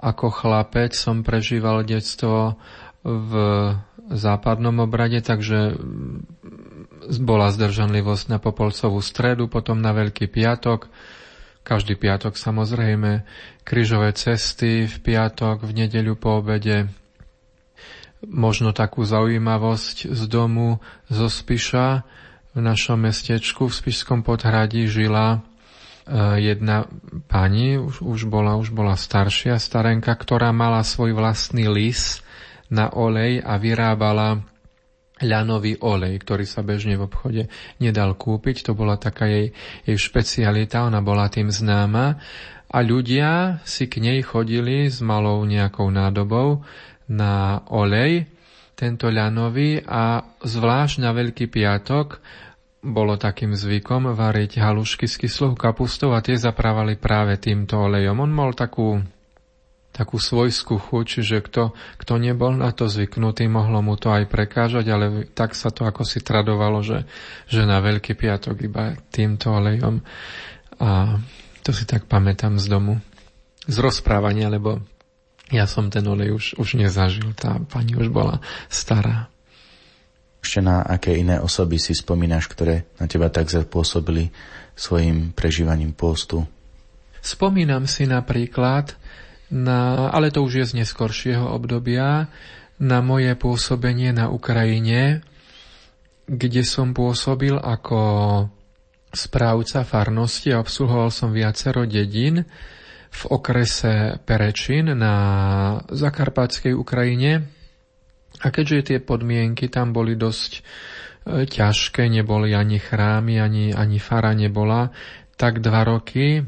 Ako 0.00 0.32
chlapec 0.32 0.96
som 0.96 1.20
prežíval 1.20 1.84
detstvo 1.84 2.56
v 3.04 3.32
západnom 4.10 4.74
obrade, 4.80 5.20
takže 5.20 5.76
bola 7.20 7.52
zdržanlivosť 7.52 8.24
na 8.32 8.38
Popolcovú 8.40 8.98
stredu, 9.04 9.46
potom 9.46 9.78
na 9.78 9.92
Veľký 9.92 10.26
piatok, 10.26 10.88
každý 11.62 11.94
piatok 11.94 12.34
samozrejme, 12.34 13.22
krížové 13.62 14.16
cesty 14.16 14.88
v 14.88 14.96
piatok, 15.04 15.62
v 15.62 15.84
nedeľu 15.84 16.16
po 16.16 16.40
obede, 16.42 16.90
možno 18.26 18.76
takú 18.76 19.04
zaujímavosť 19.04 20.12
z 20.12 20.22
domu 20.28 20.80
zo 21.08 21.28
Spiša. 21.28 22.04
V 22.50 22.60
našom 22.60 23.06
mestečku 23.06 23.70
v 23.70 23.76
Spišskom 23.78 24.26
podhradí 24.26 24.90
žila 24.90 25.38
e, 25.38 25.38
jedna 26.42 26.90
pani, 27.30 27.78
už, 27.78 28.02
už, 28.02 28.20
bola, 28.26 28.58
už 28.58 28.74
bola 28.74 28.98
staršia 28.98 29.56
starenka, 29.56 30.10
ktorá 30.10 30.50
mala 30.50 30.82
svoj 30.82 31.14
vlastný 31.14 31.70
lis 31.70 32.20
na 32.66 32.90
olej 32.90 33.38
a 33.38 33.54
vyrábala 33.54 34.42
ľanový 35.20 35.78
olej, 35.84 36.16
ktorý 36.20 36.44
sa 36.48 36.64
bežne 36.64 36.96
v 36.96 37.06
obchode 37.06 37.42
nedal 37.78 38.16
kúpiť. 38.16 38.66
To 38.66 38.72
bola 38.72 38.96
taká 38.96 39.28
jej, 39.28 39.52
jej 39.84 39.98
špecialita, 40.00 40.88
ona 40.88 41.04
bola 41.04 41.28
tým 41.28 41.52
známa. 41.52 42.18
A 42.70 42.78
ľudia 42.86 43.60
si 43.66 43.90
k 43.90 43.98
nej 43.98 44.22
chodili 44.22 44.86
s 44.86 45.02
malou 45.02 45.42
nejakou 45.42 45.90
nádobou 45.90 46.62
na 47.10 47.66
olej, 47.74 48.30
tento 48.78 49.10
ľanový 49.12 49.82
a 49.84 50.24
zvlášť 50.40 51.04
na 51.04 51.10
Veľký 51.12 51.52
piatok 51.52 52.22
bolo 52.80 53.20
takým 53.20 53.52
zvykom 53.52 54.16
variť 54.16 54.56
halušky 54.56 55.04
s 55.04 55.20
kyslou 55.20 55.52
kapustou 55.52 56.16
a 56.16 56.24
tie 56.24 56.40
zaprávali 56.40 56.96
práve 56.96 57.36
týmto 57.36 57.76
olejom. 57.76 58.16
On 58.24 58.32
mal 58.32 58.56
takú, 58.56 59.04
takú 59.92 60.16
svojskú 60.16 60.80
chuť, 60.80 61.04
čiže 61.04 61.44
kto, 61.44 61.76
kto 62.00 62.14
nebol 62.16 62.56
na 62.56 62.72
to 62.72 62.88
zvyknutý, 62.88 63.52
mohlo 63.52 63.84
mu 63.84 64.00
to 64.00 64.08
aj 64.08 64.24
prekážať, 64.32 64.88
ale 64.88 65.28
tak 65.36 65.52
sa 65.52 65.68
to 65.68 65.84
ako 65.84 66.08
si 66.08 66.24
tradovalo, 66.24 66.80
že, 66.80 67.04
že 67.52 67.68
na 67.68 67.84
Veľký 67.84 68.16
piatok 68.16 68.56
iba 68.64 68.96
týmto 69.12 69.52
olejom. 69.60 70.00
A 70.80 71.20
to 71.60 71.76
si 71.76 71.84
tak 71.84 72.08
pamätám 72.08 72.56
z 72.56 72.64
domu. 72.64 72.96
Z 73.68 73.76
rozprávania, 73.76 74.48
lebo 74.48 74.80
ja 75.50 75.66
som 75.66 75.90
ten 75.90 76.06
olej 76.06 76.30
už, 76.34 76.44
už 76.56 76.78
nezažil, 76.78 77.34
tá 77.34 77.58
pani 77.70 77.98
už 77.98 78.10
bola 78.10 78.38
stará. 78.70 79.26
Ešte 80.40 80.64
na 80.64 80.80
aké 80.80 81.20
iné 81.20 81.36
osoby 81.36 81.76
si 81.76 81.92
spomínaš, 81.92 82.48
ktoré 82.48 82.88
na 82.96 83.04
teba 83.04 83.28
tak 83.28 83.52
zapôsobili 83.52 84.32
svojim 84.72 85.36
prežívaním 85.36 85.92
postu? 85.92 86.48
Spomínam 87.20 87.84
si 87.84 88.08
napríklad 88.08 88.96
na, 89.52 90.08
ale 90.08 90.32
to 90.32 90.40
už 90.40 90.64
je 90.64 90.64
z 90.72 90.72
neskoršieho 90.80 91.44
obdobia, 91.44 92.32
na 92.80 93.04
moje 93.04 93.36
pôsobenie 93.36 94.16
na 94.16 94.32
Ukrajine, 94.32 95.20
kde 96.24 96.64
som 96.64 96.96
pôsobil 96.96 97.52
ako 97.52 98.00
správca 99.12 99.84
farnosti 99.84 100.48
a 100.48 100.64
obsluhoval 100.64 101.12
som 101.12 101.28
viacero 101.34 101.84
dedín 101.84 102.48
v 103.10 103.22
okrese 103.26 104.22
Perečin 104.22 104.94
na 104.94 105.14
zakarpátskej 105.90 106.72
Ukrajine. 106.72 107.50
A 108.40 108.48
keďže 108.48 108.94
tie 108.94 108.98
podmienky 109.02 109.68
tam 109.68 109.92
boli 109.92 110.14
dosť 110.16 110.52
e, 110.56 110.60
ťažké, 111.44 112.08
neboli 112.08 112.54
ani 112.56 112.80
chrámy, 112.80 113.42
ani, 113.42 113.74
ani 113.74 113.98
fara 113.98 114.32
nebola, 114.32 114.88
tak 115.36 115.60
dva 115.60 115.84
roky 115.84 116.46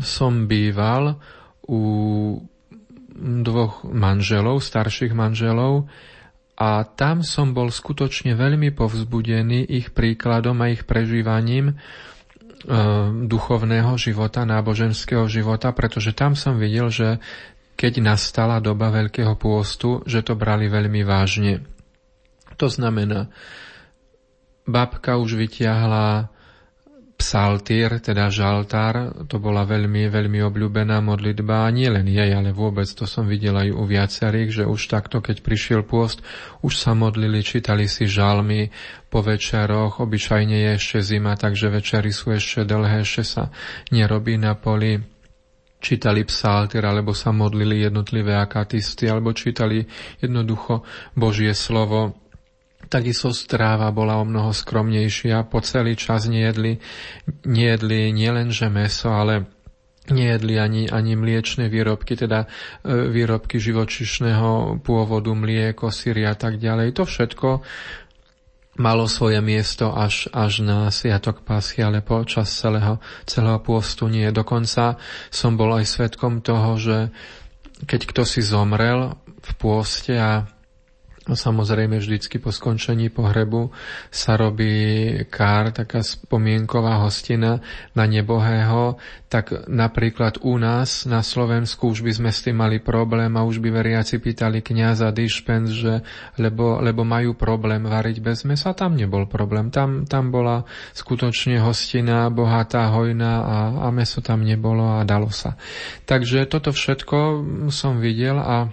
som 0.00 0.48
býval 0.50 1.20
u 1.68 1.80
dvoch 3.16 3.84
manželov, 3.86 4.60
starších 4.60 5.16
manželov 5.16 5.88
a 6.56 6.84
tam 6.84 7.20
som 7.20 7.52
bol 7.52 7.68
skutočne 7.68 8.32
veľmi 8.32 8.72
povzbudený 8.72 9.64
ich 9.68 9.92
príkladom 9.92 10.60
a 10.64 10.72
ich 10.72 10.88
prežívaním 10.88 11.76
duchovného 13.26 13.94
života, 13.94 14.42
náboženského 14.42 15.30
života, 15.30 15.70
pretože 15.70 16.10
tam 16.12 16.34
som 16.34 16.58
videl, 16.58 16.90
že 16.90 17.22
keď 17.76 18.02
nastala 18.02 18.58
doba 18.58 18.90
Veľkého 18.90 19.36
pôstu, 19.38 20.02
že 20.08 20.24
to 20.24 20.34
brali 20.34 20.66
veľmi 20.66 21.04
vážne. 21.06 21.62
To 22.56 22.66
znamená, 22.66 23.28
babka 24.64 25.20
už 25.20 25.36
vytiahla 25.36 26.32
psaltír, 27.16 27.96
teda 28.04 28.28
žaltár, 28.28 29.24
to 29.24 29.40
bola 29.40 29.64
veľmi, 29.64 30.12
veľmi 30.12 30.44
obľúbená 30.44 31.00
modlitba, 31.00 31.64
a 31.64 31.72
nie 31.72 31.88
len 31.88 32.04
jej, 32.04 32.28
ale 32.28 32.52
vôbec 32.52 32.84
to 32.92 33.08
som 33.08 33.24
videl 33.24 33.56
aj 33.56 33.72
u 33.72 33.84
viacerých, 33.88 34.50
že 34.52 34.64
už 34.68 34.92
takto, 34.92 35.24
keď 35.24 35.40
prišiel 35.40 35.80
pôst, 35.80 36.20
už 36.60 36.76
sa 36.76 36.92
modlili, 36.92 37.40
čítali 37.40 37.88
si 37.88 38.04
žalmy 38.04 38.68
po 39.08 39.24
večeroch, 39.24 40.04
obyčajne 40.04 40.56
je 40.60 40.70
ešte 40.76 40.98
zima, 41.00 41.40
takže 41.40 41.72
večery 41.72 42.12
sú 42.12 42.36
ešte 42.36 42.68
dlhé, 42.68 43.00
ešte 43.00 43.24
sa 43.24 43.44
nerobí 43.88 44.36
na 44.36 44.52
poli, 44.52 45.00
čítali 45.80 46.20
psaltír, 46.28 46.84
alebo 46.84 47.16
sa 47.16 47.32
modlili 47.32 47.80
jednotlivé 47.80 48.36
akatisty, 48.36 49.08
alebo 49.08 49.32
čítali 49.32 49.88
jednoducho 50.20 50.84
Božie 51.16 51.56
slovo, 51.56 52.25
Takisto 52.86 53.34
stráva 53.34 53.90
bola 53.90 54.22
o 54.22 54.24
mnoho 54.24 54.54
skromnejšia, 54.54 55.50
po 55.50 55.58
celý 55.62 55.98
čas 55.98 56.30
nejedli, 56.30 56.78
nejedli 57.42 58.14
nielenže 58.14 58.70
meso, 58.70 59.10
ale 59.10 59.50
nejedli 60.06 60.54
ani, 60.58 60.82
ani 60.86 61.18
mliečne 61.18 61.66
výrobky, 61.66 62.14
teda 62.14 62.46
e, 62.46 63.10
výrobky 63.10 63.58
živočišného 63.58 64.78
pôvodu, 64.86 65.34
mlieko, 65.34 65.90
syry 65.90 66.22
a 66.30 66.38
tak 66.38 66.62
ďalej. 66.62 66.94
To 66.94 67.02
všetko 67.02 67.48
malo 68.76 69.08
svoje 69.08 69.40
miesto 69.40 69.90
až, 69.90 70.28
až 70.30 70.60
na 70.62 70.92
Sviatok 70.92 71.42
Pásky, 71.42 71.82
ale 71.82 72.04
počas 72.04 72.52
celého, 72.52 73.00
celého 73.24 73.58
pôstu 73.64 74.06
nie. 74.06 74.28
Dokonca 74.30 75.00
som 75.32 75.56
bol 75.56 75.74
aj 75.74 75.88
svetkom 75.88 76.44
toho, 76.44 76.76
že 76.76 76.96
keď 77.84 78.00
kto 78.08 78.22
si 78.24 78.40
zomrel 78.44 79.16
v 79.42 79.50
pôste 79.56 80.16
a 80.16 80.48
samozrejme 81.34 81.98
vždycky 81.98 82.38
po 82.38 82.54
skončení 82.54 83.10
pohrebu 83.10 83.74
sa 84.14 84.38
robí 84.38 85.10
kár, 85.26 85.74
taká 85.74 86.06
spomienková 86.06 87.02
hostina 87.02 87.58
na 87.98 88.06
nebohého, 88.06 88.94
tak 89.26 89.66
napríklad 89.66 90.38
u 90.46 90.54
nás 90.54 91.02
na 91.02 91.26
Slovensku 91.26 91.90
už 91.90 92.06
by 92.06 92.12
sme 92.14 92.30
s 92.30 92.46
tým 92.46 92.62
mali 92.62 92.78
problém 92.78 93.34
a 93.34 93.42
už 93.42 93.58
by 93.58 93.74
veriaci 93.74 94.22
pýtali 94.22 94.62
kniaza 94.62 95.10
dišpens, 95.10 95.74
že 95.74 96.06
lebo, 96.38 96.78
lebo 96.78 97.02
majú 97.02 97.34
problém 97.34 97.82
variť 97.82 98.22
bez 98.22 98.46
mesa, 98.46 98.70
tam 98.70 98.94
nebol 98.94 99.26
problém. 99.26 99.74
Tam, 99.74 100.06
tam 100.06 100.30
bola 100.30 100.62
skutočne 100.94 101.58
hostina 101.58 102.30
bohatá, 102.30 102.86
hojná 102.94 103.32
a, 103.42 103.56
a 103.82 103.88
meso 103.90 104.22
tam 104.22 104.46
nebolo 104.46 104.94
a 104.94 105.02
dalo 105.02 105.34
sa. 105.34 105.58
Takže 106.06 106.46
toto 106.46 106.70
všetko 106.70 107.42
som 107.74 107.98
videl 107.98 108.38
a 108.38 108.70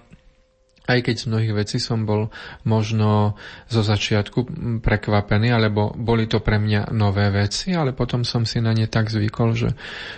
aj 0.84 1.00
keď 1.00 1.16
z 1.16 1.26
mnohých 1.32 1.54
vecí 1.56 1.78
som 1.80 2.04
bol 2.04 2.28
možno 2.68 3.40
zo 3.72 3.82
začiatku 3.84 4.52
prekvapený, 4.84 5.56
alebo 5.56 5.96
boli 5.96 6.28
to 6.28 6.44
pre 6.44 6.60
mňa 6.60 6.92
nové 6.92 7.32
veci, 7.32 7.72
ale 7.72 7.96
potom 7.96 8.28
som 8.28 8.44
si 8.44 8.60
na 8.60 8.76
ne 8.76 8.88
tak 8.92 9.08
zvykol, 9.08 9.56
že, 9.56 9.70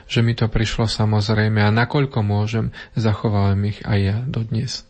že 0.09 0.19
mi 0.25 0.33
to 0.33 0.49
prišlo 0.49 0.89
samozrejme 0.89 1.61
a 1.61 1.69
nakoľko 1.69 2.19
môžem, 2.25 2.73
zachovávam 2.97 3.61
ich 3.69 3.85
aj 3.85 3.99
ja 4.01 4.17
dodnes. 4.25 4.85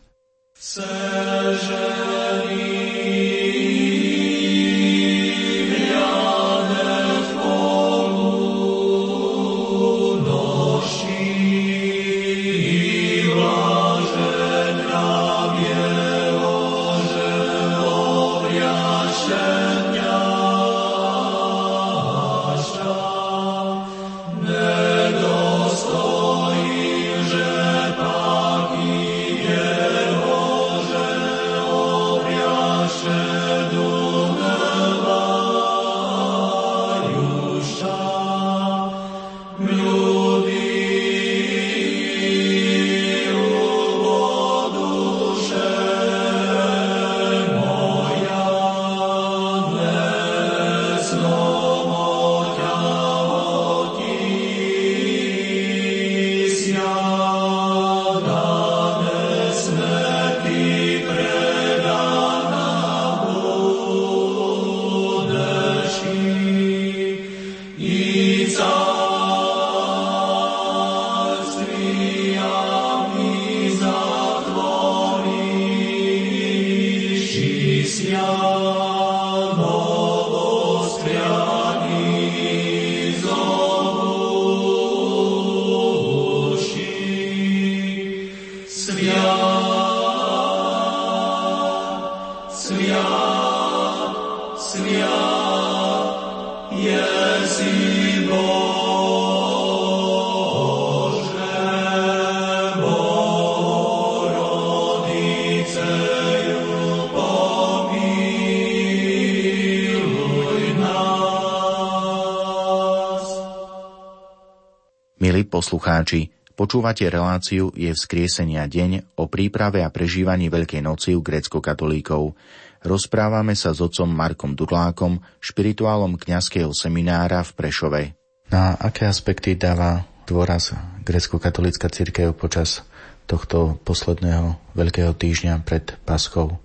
Seže. 115.42 115.52
poslucháči, 115.52 116.20
počúvate 116.56 117.04
reláciu 117.12 117.68
Je 117.76 117.92
vzkriesenia 117.92 118.64
deň 118.64 119.20
o 119.20 119.28
príprave 119.28 119.84
a 119.84 119.92
prežívaní 119.92 120.48
Veľkej 120.48 120.80
noci 120.80 121.12
u 121.12 121.20
grecko-katolíkov. 121.20 122.32
Rozprávame 122.80 123.52
sa 123.52 123.76
s 123.76 123.84
otcom 123.84 124.08
Markom 124.08 124.56
Durlákom, 124.56 125.20
špirituálom 125.42 126.16
kňazského 126.16 126.72
seminára 126.72 127.44
v 127.44 127.50
Prešove. 127.52 128.02
Na 128.48 128.78
aké 128.78 129.04
aspekty 129.04 129.58
dáva 129.58 130.06
dôraz 130.24 130.72
grecko-katolícka 131.02 131.90
církev 131.90 132.32
počas 132.32 132.86
tohto 133.26 133.76
posledného 133.82 134.54
Veľkého 134.72 135.12
týždňa 135.12 135.66
pred 135.66 135.98
Paschou? 136.06 136.62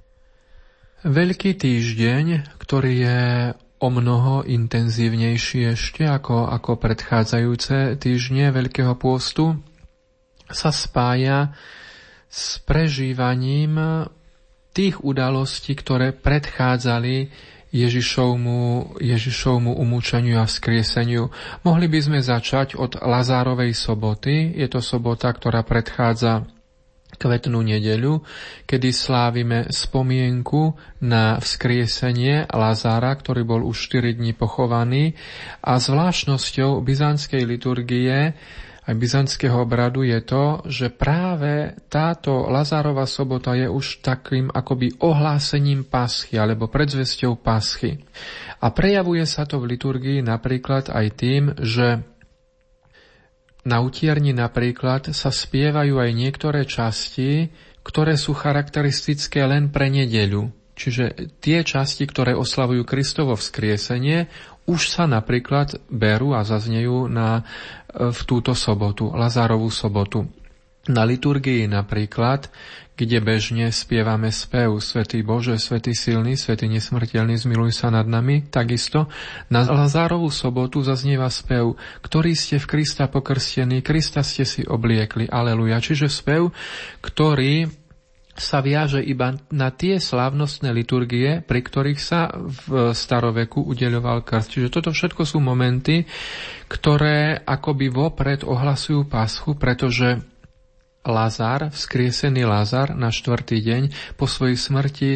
Veľký 1.01 1.57
týždeň, 1.57 2.55
ktorý 2.61 2.93
je 3.01 3.19
o 3.81 3.87
mnoho 3.89 4.45
intenzívnejší 4.45 5.73
ešte 5.73 6.05
ako, 6.05 6.53
ako 6.53 6.77
predchádzajúce 6.77 7.97
týždne 7.97 8.53
Veľkého 8.53 8.93
pôstu, 8.93 9.57
sa 10.53 10.69
spája 10.69 11.57
s 12.29 12.61
prežívaním 12.61 14.05
tých 14.71 15.01
udalostí, 15.01 15.73
ktoré 15.73 16.13
predchádzali 16.13 17.33
Ježišovmu, 17.71 18.99
Ježišovmu 18.99 19.79
umúčeniu 19.79 20.43
a 20.43 20.45
vzkrieseniu. 20.45 21.31
Mohli 21.63 21.87
by 21.87 21.99
sme 22.03 22.19
začať 22.19 22.75
od 22.75 22.99
Lazárovej 22.99 23.71
soboty. 23.73 24.51
Je 24.59 24.67
to 24.67 24.83
sobota, 24.83 25.31
ktorá 25.31 25.63
predchádza 25.63 26.45
kvetnú 27.21 27.61
nedeľu, 27.61 28.25
kedy 28.65 28.89
slávime 28.89 29.69
spomienku 29.69 30.73
na 31.05 31.37
vzkriesenie 31.37 32.49
Lazára, 32.49 33.13
ktorý 33.13 33.45
bol 33.45 33.61
už 33.61 33.93
4 33.93 34.17
dní 34.17 34.33
pochovaný 34.33 35.13
a 35.61 35.77
zvláštnosťou 35.77 36.81
byzantskej 36.81 37.45
liturgie 37.45 38.33
aj 38.81 38.97
byzantského 38.97 39.61
obradu 39.61 40.01
je 40.01 40.19
to, 40.25 40.65
že 40.65 40.89
práve 40.89 41.77
táto 41.85 42.49
Lazárova 42.49 43.05
sobota 43.05 43.53
je 43.53 43.69
už 43.69 44.01
takým 44.01 44.49
akoby 44.49 44.97
ohlásením 45.05 45.85
paschy 45.85 46.41
alebo 46.41 46.65
predzvesťou 46.65 47.37
paschy. 47.45 48.01
A 48.57 48.73
prejavuje 48.73 49.21
sa 49.29 49.45
to 49.45 49.61
v 49.61 49.77
liturgii 49.77 50.25
napríklad 50.25 50.89
aj 50.89 51.05
tým, 51.13 51.43
že 51.61 52.01
na 53.61 53.77
utierni 53.81 54.33
napríklad 54.33 55.13
sa 55.13 55.29
spievajú 55.29 56.01
aj 56.01 56.11
niektoré 56.17 56.65
časti, 56.65 57.53
ktoré 57.85 58.17
sú 58.17 58.33
charakteristické 58.33 59.45
len 59.45 59.69
pre 59.69 59.89
nedeľu. 59.89 60.49
Čiže 60.73 61.37
tie 61.43 61.61
časti, 61.61 62.09
ktoré 62.09 62.33
oslavujú 62.33 62.81
Kristovo 62.89 63.37
vzkriesenie, 63.37 64.25
už 64.65 64.89
sa 64.89 65.05
napríklad 65.05 65.77
berú 65.89 66.33
a 66.33 66.41
zaznejú 66.41 67.05
na, 67.05 67.45
e, 67.89 68.09
v 68.09 68.21
túto 68.25 68.57
sobotu, 68.57 69.13
Lazárovú 69.13 69.69
sobotu. 69.69 70.25
Na 70.89 71.05
liturgii 71.05 71.69
napríklad, 71.69 72.49
kde 73.01 73.17
bežne 73.17 73.73
spievame 73.73 74.29
spev 74.29 74.77
Svetý 74.77 75.25
Bože, 75.25 75.57
Svetý 75.57 75.97
silný, 75.97 76.37
Svetý 76.37 76.69
nesmrteľný, 76.69 77.33
zmiluj 77.33 77.73
sa 77.73 77.89
nad 77.89 78.05
nami, 78.05 78.45
takisto 78.45 79.09
na 79.49 79.65
Lazárovú 79.65 80.29
sobotu 80.29 80.85
zaznieva 80.85 81.25
spev, 81.33 81.73
ktorý 82.05 82.37
ste 82.37 82.61
v 82.61 82.69
Krista 82.69 83.09
pokrstení, 83.09 83.81
Krista 83.81 84.21
ste 84.21 84.45
si 84.45 84.61
obliekli, 84.61 85.25
aleluja. 85.25 85.81
Čiže 85.81 86.13
spev, 86.13 86.53
ktorý 87.01 87.81
sa 88.37 88.63
viaže 88.63 89.01
iba 89.03 89.35
na 89.51 89.73
tie 89.73 89.99
slávnostné 89.99 90.71
liturgie, 90.71 91.43
pri 91.43 91.59
ktorých 91.59 91.99
sa 91.99 92.31
v 92.31 92.95
staroveku 92.95 93.65
udeľoval 93.65 94.23
krst. 94.23 94.55
Čiže 94.55 94.69
toto 94.71 94.95
všetko 94.95 95.25
sú 95.27 95.43
momenty, 95.43 96.07
ktoré 96.71 97.43
akoby 97.43 97.91
vopred 97.91 98.47
ohlasujú 98.47 99.09
paschu, 99.09 99.59
pretože 99.59 100.30
Lazar, 101.01 101.73
vzkriesený 101.73 102.45
Lazar 102.45 102.93
na 102.93 103.09
štvrtý 103.09 103.57
deň 103.57 103.83
po 104.17 104.29
svojej 104.29 104.57
smrti 104.57 105.11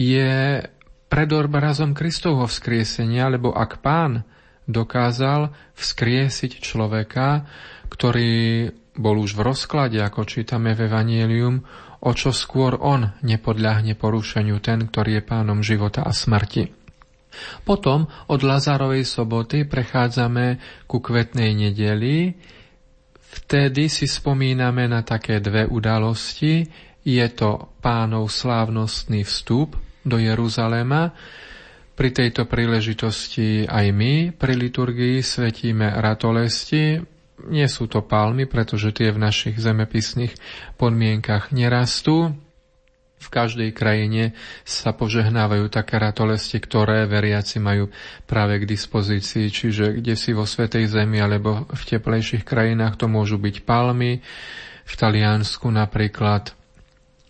je 0.00 0.64
pred 1.08 1.28
obrazom 1.32 1.92
Kristovho 1.92 2.48
vzkriesenia, 2.48 3.28
lebo 3.28 3.52
ak 3.52 3.84
pán 3.84 4.24
dokázal 4.68 5.52
vzkriesiť 5.76 6.60
človeka, 6.60 7.48
ktorý 7.88 8.68
bol 8.96 9.16
už 9.20 9.36
v 9.36 9.44
rozklade, 9.52 9.96
ako 10.00 10.28
čítame 10.28 10.76
v 10.76 10.88
Evangelium, 10.88 11.64
o 12.04 12.10
čo 12.12 12.30
skôr 12.30 12.76
on 12.78 13.16
nepodľahne 13.24 13.96
porušeniu 13.96 14.60
ten, 14.60 14.86
ktorý 14.86 15.18
je 15.18 15.22
pánom 15.24 15.60
života 15.64 16.04
a 16.04 16.12
smrti. 16.12 16.78
Potom 17.62 18.08
od 18.32 18.40
Lazarovej 18.40 19.04
soboty 19.04 19.68
prechádzame 19.68 20.58
ku 20.88 20.98
kvetnej 20.98 21.54
nedeli. 21.54 22.34
Vtedy 23.38 23.86
si 23.86 24.10
spomíname 24.10 24.90
na 24.90 25.06
také 25.06 25.38
dve 25.38 25.62
udalosti. 25.64 26.66
Je 27.06 27.26
to 27.32 27.78
pánov 27.78 28.28
slávnostný 28.28 29.22
vstup 29.22 29.78
do 30.02 30.18
Jeruzalema, 30.18 31.14
pri 31.98 32.14
tejto 32.14 32.46
príležitosti 32.46 33.66
aj 33.66 33.86
my 33.90 34.30
pri 34.30 34.54
liturgii 34.54 35.18
svetíme 35.18 35.98
ratolesti. 35.98 37.02
Nie 37.50 37.66
sú 37.66 37.90
to 37.90 38.06
palmy, 38.06 38.46
pretože 38.46 38.94
tie 38.94 39.10
v 39.10 39.18
našich 39.18 39.58
zemepisných 39.58 40.30
podmienkach 40.78 41.50
nerastú. 41.50 42.38
V 43.18 43.28
každej 43.28 43.74
krajine 43.74 44.32
sa 44.62 44.94
požehnávajú 44.94 45.66
také 45.68 45.98
ratolesti, 45.98 46.62
ktoré 46.62 47.04
veriaci 47.10 47.58
majú 47.58 47.90
práve 48.30 48.62
k 48.62 48.68
dispozícii, 48.70 49.50
čiže 49.50 49.98
kde 49.98 50.14
si 50.14 50.30
vo 50.30 50.46
Svetej 50.46 50.86
Zemi 50.86 51.18
alebo 51.18 51.66
v 51.66 51.82
teplejších 51.82 52.46
krajinách 52.46 52.94
to 52.94 53.10
môžu 53.10 53.36
byť 53.42 53.66
palmy. 53.66 54.22
V 54.88 54.94
Taliansku 54.94 55.68
napríklad 55.68 56.54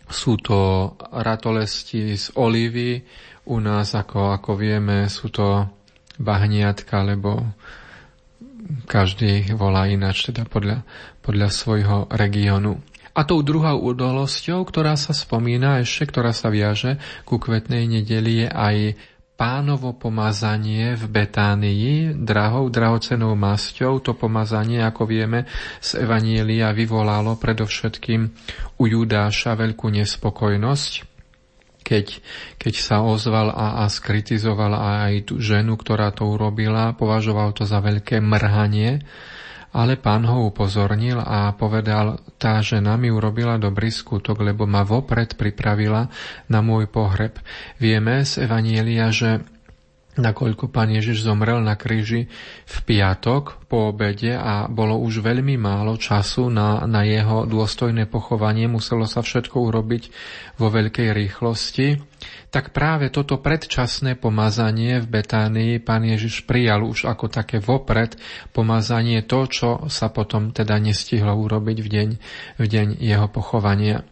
sú 0.09 0.37
to 0.41 0.93
ratolesti 1.13 2.17
z 2.17 2.33
olivy, 2.37 3.01
u 3.49 3.57
nás, 3.57 3.97
ako, 3.97 4.37
ako 4.37 4.51
vieme, 4.53 5.09
sú 5.09 5.33
to 5.33 5.65
bahniatka, 6.21 7.01
lebo 7.01 7.57
každý 8.85 9.49
volá 9.57 9.89
ináč, 9.89 10.29
teda 10.29 10.45
podľa, 10.45 10.85
podľa 11.25 11.49
svojho 11.49 11.97
regiónu. 12.13 12.77
A 13.19 13.27
tou 13.27 13.43
druhou 13.43 13.91
udalosťou, 13.91 14.63
ktorá 14.63 14.95
sa 14.95 15.11
spomína 15.11 15.83
ešte, 15.83 16.07
ktorá 16.07 16.31
sa 16.31 16.47
viaže 16.47 16.95
ku 17.27 17.35
kvetnej 17.35 17.83
nedeli, 17.83 18.47
je 18.47 18.47
aj 18.47 18.77
pánovo 19.35 19.91
pomazanie 19.91 20.95
v 20.95 21.03
Betánii, 21.03 22.15
drahou, 22.15 22.71
drahocenou 22.71 23.35
masťou. 23.35 23.99
To 24.07 24.15
pomazanie, 24.15 24.79
ako 24.79 25.03
vieme, 25.03 25.51
z 25.83 25.99
Evanielia 25.99 26.71
vyvolalo 26.71 27.35
predovšetkým 27.35 28.21
u 28.79 28.83
Judáša 28.87 29.59
veľkú 29.59 29.91
nespokojnosť 29.99 31.11
keď, 31.79 32.21
keď 32.61 32.73
sa 32.77 33.01
ozval 33.01 33.49
a, 33.49 33.81
a 33.81 33.89
skritizoval 33.89 34.77
aj 34.77 35.33
tú 35.33 35.41
ženu, 35.41 35.73
ktorá 35.73 36.13
to 36.13 36.29
urobila, 36.29 36.93
považoval 36.93 37.49
to 37.57 37.65
za 37.65 37.81
veľké 37.81 38.21
mrhanie, 38.21 39.01
ale 39.69 40.01
pán 40.01 40.25
ho 40.25 40.49
upozornil 40.49 41.21
a 41.21 41.53
povedal, 41.53 42.17
tá 42.41 42.57
žena 42.63 42.97
mi 42.97 43.13
urobila 43.13 43.61
dobrý 43.61 43.93
skutok, 43.93 44.41
lebo 44.41 44.65
ma 44.65 44.81
vopred 44.81 45.37
pripravila 45.37 46.09
na 46.49 46.59
môj 46.65 46.89
pohreb. 46.89 47.37
Vieme 47.77 48.25
z 48.25 48.49
Evanielia, 48.49 49.13
že 49.13 49.45
nakoľko 50.19 50.67
pán 50.69 50.91
Ježiš 50.91 51.23
zomrel 51.23 51.63
na 51.63 51.79
kríži 51.79 52.27
v 52.67 52.77
piatok 52.83 53.65
po 53.71 53.95
obede 53.95 54.35
a 54.35 54.67
bolo 54.67 54.99
už 54.99 55.23
veľmi 55.23 55.55
málo 55.55 55.95
času 55.95 56.51
na, 56.51 56.83
na 56.85 57.07
jeho 57.07 57.47
dôstojné 57.47 58.05
pochovanie, 58.05 58.67
muselo 58.67 59.07
sa 59.07 59.23
všetko 59.23 59.55
urobiť 59.55 60.03
vo 60.59 60.67
veľkej 60.67 61.15
rýchlosti, 61.15 61.97
tak 62.51 62.75
práve 62.75 63.13
toto 63.13 63.39
predčasné 63.39 64.19
pomazanie 64.19 64.99
v 64.99 65.07
Betánii 65.07 65.79
pán 65.79 66.03
Ježiš 66.03 66.43
prijal 66.43 66.83
už 66.83 67.07
ako 67.07 67.31
také 67.31 67.63
vopred 67.63 68.19
pomazanie 68.51 69.23
to, 69.23 69.47
čo 69.47 69.69
sa 69.87 70.11
potom 70.11 70.51
teda 70.51 70.75
nestihlo 70.81 71.31
urobiť 71.37 71.77
v 71.79 71.87
deň, 71.87 72.09
v 72.59 72.65
deň 72.65 72.87
jeho 72.99 73.27
pochovania. 73.31 74.03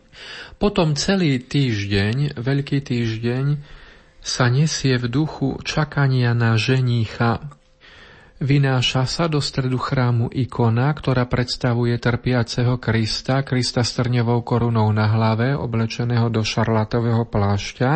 Potom 0.57 0.97
celý 0.97 1.37
týždeň, 1.37 2.37
veľký 2.37 2.81
týždeň, 2.81 3.45
sa 4.27 4.51
nesie 4.51 4.99
v 4.99 5.07
duchu 5.07 5.55
čakania 5.63 6.35
na 6.35 6.59
ženícha. 6.59 7.47
Vynáša 8.37 9.09
sa 9.09 9.25
do 9.25 9.41
stredu 9.41 9.81
chrámu 9.81 10.29
ikona, 10.29 10.93
ktorá 10.93 11.25
predstavuje 11.25 11.97
trpiaceho 11.97 12.77
Krista, 12.77 13.41
Krista 13.41 13.81
s 13.81 13.97
trňovou 13.97 14.45
korunou 14.45 14.93
na 14.93 15.09
hlave, 15.09 15.57
oblečeného 15.57 16.29
do 16.29 16.45
šarlatového 16.45 17.25
plášťa. 17.25 17.91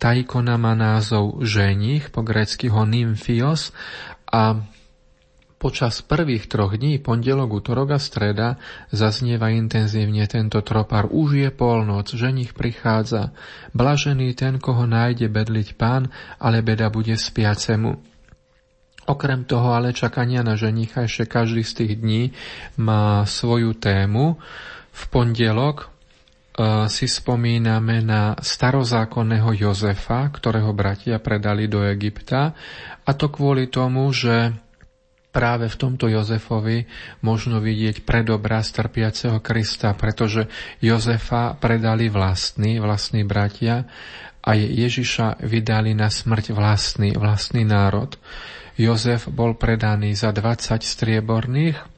Tá 0.00 0.16
ikona 0.16 0.56
má 0.56 0.72
názov 0.72 1.44
ženich, 1.44 2.08
po 2.08 2.24
grécky 2.24 2.72
ho 2.72 2.88
nymfios 2.88 3.74
a 4.30 4.64
Počas 5.56 6.04
prvých 6.04 6.52
troch 6.52 6.76
dní, 6.76 7.00
pondelok, 7.00 7.64
útorok 7.64 7.96
a 7.96 8.00
streda, 8.00 8.60
zaznieva 8.92 9.48
intenzívne 9.48 10.28
tento 10.28 10.60
tropar. 10.60 11.08
Už 11.08 11.32
je 11.32 11.48
polnoc, 11.48 12.12
ženich 12.12 12.52
prichádza. 12.52 13.32
Blažený 13.72 14.36
ten, 14.36 14.60
koho 14.60 14.84
nájde 14.84 15.32
bedliť 15.32 15.80
pán, 15.80 16.12
ale 16.36 16.60
beda 16.60 16.92
bude 16.92 17.16
spiacemu. 17.16 17.96
Okrem 19.08 19.48
toho 19.48 19.72
ale 19.72 19.96
čakania 19.96 20.44
na 20.44 20.60
ženicha 20.60 21.08
ešte 21.08 21.24
každý 21.24 21.64
z 21.64 21.72
tých 21.72 21.92
dní 22.04 22.22
má 22.76 23.24
svoju 23.24 23.78
tému. 23.80 24.36
V 24.92 25.02
pondelok 25.08 25.86
e, 25.86 25.86
si 26.92 27.08
spomíname 27.08 28.04
na 28.04 28.36
starozákonného 28.36 29.56
Jozefa, 29.56 30.26
ktorého 30.28 30.74
bratia 30.76 31.16
predali 31.16 31.64
do 31.64 31.80
Egypta 31.86 32.52
a 33.06 33.10
to 33.14 33.30
kvôli 33.32 33.70
tomu, 33.70 34.10
že 34.10 34.65
práve 35.36 35.68
v 35.68 35.76
tomto 35.76 36.08
Jozefovi 36.08 36.88
možno 37.20 37.60
vidieť 37.60 38.08
predobraz 38.08 38.72
trpiaceho 38.72 39.44
Krista, 39.44 39.92
pretože 39.92 40.48
Jozefa 40.80 41.52
predali 41.60 42.08
vlastní, 42.08 42.80
vlastní 42.80 43.20
bratia 43.28 43.84
a 44.40 44.56
Ježiša 44.56 45.44
vydali 45.44 45.92
na 45.92 46.08
smrť 46.08 46.56
vlastný, 46.56 47.12
vlastný 47.20 47.68
národ. 47.68 48.16
Jozef 48.80 49.28
bol 49.28 49.60
predaný 49.60 50.16
za 50.16 50.32
20 50.32 50.80
strieborných, 50.80 51.95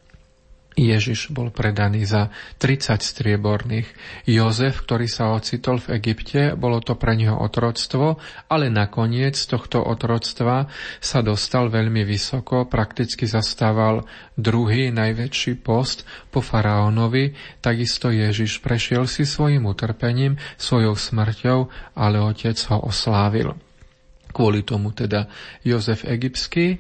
Ježiš 0.79 1.35
bol 1.35 1.51
predaný 1.51 2.07
za 2.07 2.31
30 2.63 3.03
strieborných. 3.03 3.91
Jozef, 4.31 4.87
ktorý 4.87 5.11
sa 5.11 5.35
ocitol 5.35 5.83
v 5.83 5.99
Egypte, 5.99 6.55
bolo 6.55 6.79
to 6.79 6.95
pre 6.95 7.19
neho 7.19 7.35
otroctvo, 7.35 8.23
ale 8.47 8.71
nakoniec 8.71 9.35
tohto 9.35 9.83
otroctva 9.83 10.71
sa 11.03 11.19
dostal 11.19 11.67
veľmi 11.67 12.07
vysoko, 12.07 12.71
prakticky 12.71 13.27
zastával 13.27 14.07
druhý 14.39 14.95
najväčší 14.95 15.59
post 15.59 16.07
po 16.31 16.39
faraónovi, 16.39 17.35
takisto 17.59 18.15
Ježiš 18.15 18.63
prešiel 18.63 19.11
si 19.11 19.27
svojim 19.27 19.67
utrpením, 19.67 20.39
svojou 20.55 20.95
smrťou, 20.95 21.59
ale 21.99 22.23
otec 22.23 22.55
ho 22.71 22.87
oslávil. 22.87 23.51
Kvôli 24.31 24.63
tomu 24.63 24.95
teda 24.95 25.27
Jozef 25.67 26.07
Egyptský, 26.07 26.79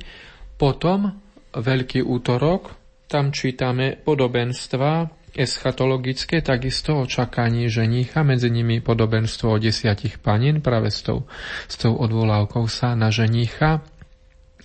potom 0.55 1.19
Veľký 1.49 2.05
útorok, 2.05 2.78
tam 3.09 3.33
čítame 3.33 3.97
podobenstva 3.97 5.09
eschatologické, 5.33 6.45
takisto 6.45 6.99
o 7.01 7.09
čakaní 7.09 7.71
ženícha, 7.71 8.21
medzi 8.27 8.53
nimi 8.53 8.81
podobenstvo 8.85 9.55
o 9.55 9.61
desiatich 9.61 10.19
panin, 10.21 10.61
práve 10.61 10.93
s 10.93 11.05
tou, 11.05 11.25
s 11.69 11.75
tou 11.79 11.97
odvolávkou 11.97 12.69
sa 12.69 12.93
na 12.93 13.09
ženícha. 13.09 13.81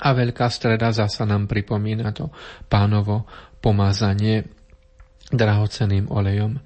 A 0.04 0.10
veľká 0.12 0.50
streda 0.50 0.90
zasa 0.90 1.24
nám 1.24 1.46
pripomína 1.46 2.12
to 2.12 2.34
pánovo 2.68 3.30
pomazanie 3.62 4.44
drahoceným 5.30 6.10
olejom. 6.10 6.60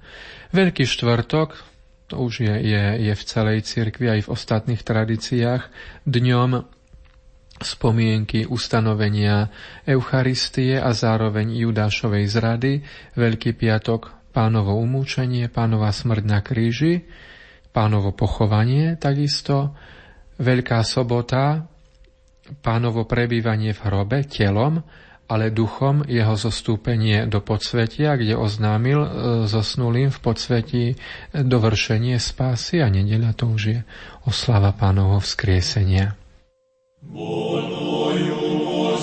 Veľký 0.50 0.88
štvrtok, 0.88 1.54
to 2.08 2.14
už 2.18 2.48
je, 2.48 2.54
je, 2.64 2.84
je 3.04 3.14
v 3.14 3.22
celej 3.22 3.68
cirkvi 3.68 4.08
aj 4.08 4.20
v 4.26 4.32
ostatných 4.32 4.80
tradíciách, 4.80 5.62
dňom 6.08 6.50
spomienky 7.60 8.46
ustanovenia 8.46 9.50
Eucharistie 9.84 10.78
a 10.78 10.94
zároveň 10.94 11.54
Judášovej 11.54 12.24
zrady, 12.30 12.72
Veľký 13.18 13.54
piatok 13.58 14.30
pánovo 14.30 14.78
umúčenie, 14.78 15.50
pánova 15.50 15.90
smrť 15.90 16.24
na 16.24 16.40
kríži, 16.40 17.06
pánovo 17.74 18.14
pochovanie 18.14 18.94
takisto, 18.94 19.74
Veľká 20.38 20.86
sobota, 20.86 21.66
pánovo 22.62 23.10
prebývanie 23.10 23.74
v 23.74 23.80
hrobe 23.90 24.22
telom, 24.22 24.78
ale 25.28 25.52
duchom 25.52 26.08
jeho 26.08 26.38
zostúpenie 26.40 27.28
do 27.28 27.44
podsvetia, 27.44 28.16
kde 28.16 28.32
oznámil 28.32 29.00
e, 29.02 29.10
zosnulým 29.44 30.08
v 30.08 30.18
podsvetí 30.24 30.84
dovršenie 31.36 32.16
spásy 32.16 32.80
a 32.80 32.88
nedeľa 32.88 33.36
to 33.36 33.44
už 33.52 33.62
je 33.66 33.80
oslava 34.24 34.72
pánovho 34.72 35.20
vzkriesenia. 35.20 36.27
Bonoju 37.02 38.98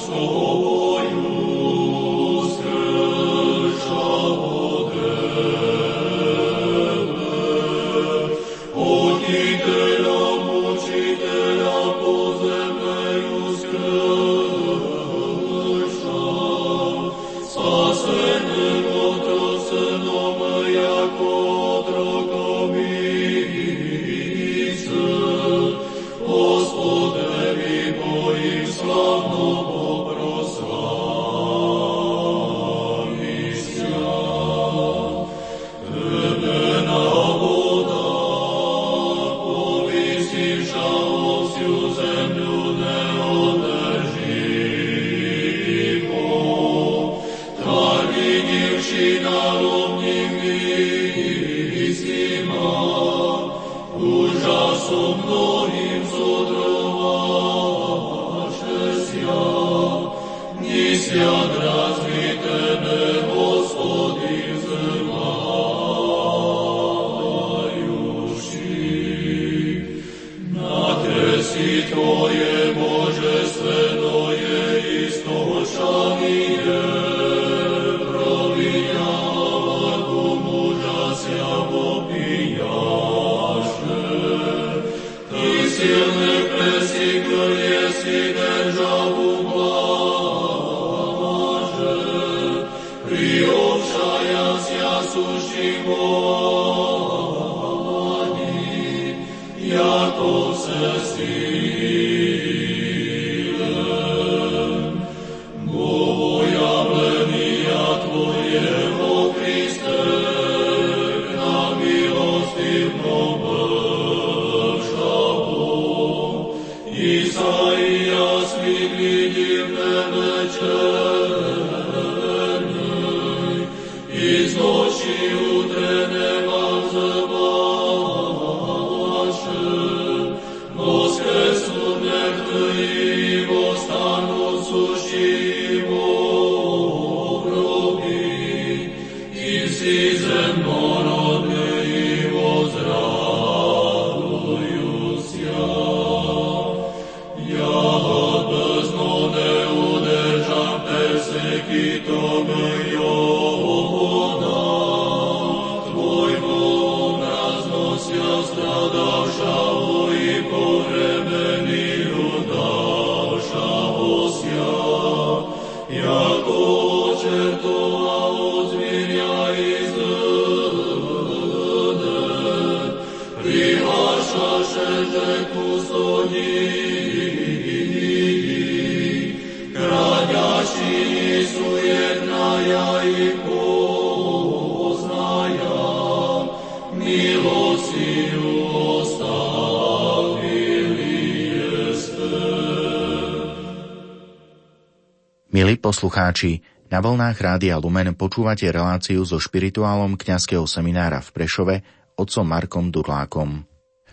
poslucháči, 195.95 196.59
na 196.91 196.99
vlnách 196.99 197.39
Rádia 197.39 197.79
Lumen 197.79 198.11
počúvate 198.19 198.67
reláciu 198.67 199.23
so 199.23 199.39
špirituálom 199.39 200.19
kňazského 200.19 200.67
seminára 200.67 201.23
v 201.23 201.31
Prešove 201.31 201.75
otcom 202.19 202.43
Markom 202.43 202.91
Durlákom. 202.91 203.63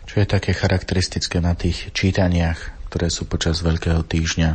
Čo 0.07 0.23
je 0.23 0.27
také 0.31 0.55
charakteristické 0.55 1.43
na 1.43 1.59
tých 1.59 1.91
čítaniach, 1.91 2.87
ktoré 2.87 3.11
sú 3.11 3.27
počas 3.27 3.59
Veľkého 3.59 3.99
týždňa 3.99 4.51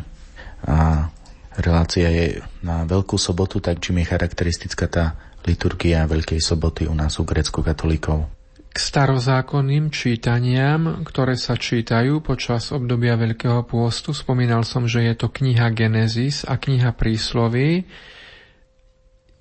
a 0.72 1.12
relácia 1.60 2.08
je 2.08 2.40
na 2.64 2.88
Veľkú 2.88 3.20
sobotu, 3.20 3.60
tak 3.60 3.84
čím 3.84 4.00
je 4.00 4.08
charakteristická 4.08 4.88
tá 4.88 5.12
liturgia 5.44 6.08
Veľkej 6.08 6.40
soboty 6.40 6.88
u 6.88 6.96
nás 6.96 7.20
u 7.20 7.28
grecko-katolíkov? 7.28 8.37
Starozákonným 8.78 9.90
čítaniam, 9.90 11.02
ktoré 11.02 11.34
sa 11.34 11.58
čítajú 11.58 12.22
počas 12.22 12.70
obdobia 12.70 13.18
Veľkého 13.18 13.66
pôstu. 13.66 14.14
Spomínal 14.14 14.62
som, 14.62 14.86
že 14.86 15.02
je 15.02 15.14
to 15.18 15.28
kniha 15.28 15.74
Genesis 15.74 16.46
a 16.46 16.54
kniha 16.56 16.94
Prísloví. 16.94 17.90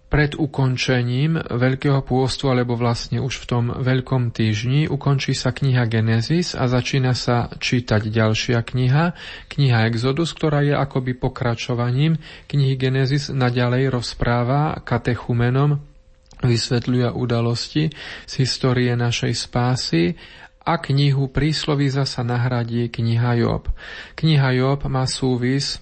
Pred 0.08 0.40
ukončením 0.40 1.38
Veľkého 1.38 2.00
pôstu, 2.02 2.50
alebo 2.50 2.80
vlastne 2.80 3.22
už 3.22 3.44
v 3.44 3.46
tom 3.46 3.66
Veľkom 3.76 4.32
týždni, 4.34 4.88
ukončí 4.88 5.36
sa 5.36 5.54
kniha 5.54 5.86
Genesis 5.86 6.56
a 6.56 6.66
začína 6.66 7.12
sa 7.14 7.52
čítať 7.52 8.08
ďalšia 8.08 8.60
kniha, 8.64 9.14
kniha 9.52 9.86
Exodus, 9.92 10.32
ktorá 10.34 10.64
je 10.64 10.74
akoby 10.74 11.14
pokračovaním 11.14 12.18
knihy 12.48 12.80
Genesis, 12.80 13.30
naďalej 13.30 13.92
rozpráva 13.92 14.80
katechumenom 14.82 15.87
vysvetľuje 16.44 17.14
udalosti 17.14 17.90
z 18.26 18.34
histórie 18.42 18.94
našej 18.94 19.34
spásy 19.34 20.18
a 20.68 20.78
knihu 20.84 21.32
prísloví 21.32 21.88
zasa 21.88 22.28
nahradí 22.28 22.92
kniha 22.92 23.40
Job. 23.40 23.72
Kniha 24.20 24.52
Job 24.60 24.84
má 24.92 25.08
súvis 25.08 25.80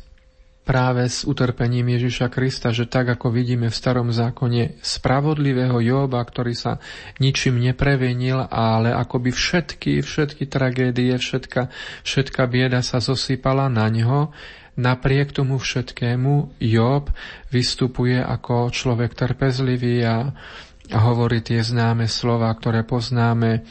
práve 0.65 1.05
s 1.05 1.21
utrpením 1.25 1.93
Ježiša 1.93 2.33
Krista, 2.33 2.73
že 2.73 2.89
tak 2.89 3.05
ako 3.13 3.29
vidíme 3.29 3.69
v 3.69 3.77
starom 3.77 4.09
zákone 4.09 4.81
spravodlivého 4.81 5.77
Joba, 5.77 6.17
ktorý 6.25 6.57
sa 6.57 6.81
ničím 7.21 7.61
neprevenil, 7.61 8.49
ale 8.49 8.89
akoby 8.97 9.29
všetky, 9.29 10.01
všetky 10.01 10.49
tragédie, 10.49 11.13
všetka, 11.13 11.69
všetka 12.01 12.41
bieda 12.49 12.81
sa 12.81 12.97
zosypala 12.97 13.69
na 13.69 13.85
ňo, 13.93 14.33
Napriek 14.75 15.31
tomu 15.31 15.55
všetkému 15.55 16.59
Job 16.59 17.07
vystupuje 17.47 18.19
ako 18.19 18.75
človek 18.75 19.15
trpezlivý 19.15 20.03
a, 20.03 20.35
hovorí 20.91 21.39
tie 21.39 21.63
známe 21.63 22.11
slova, 22.11 22.51
ktoré 22.51 22.83
poznáme. 22.83 23.63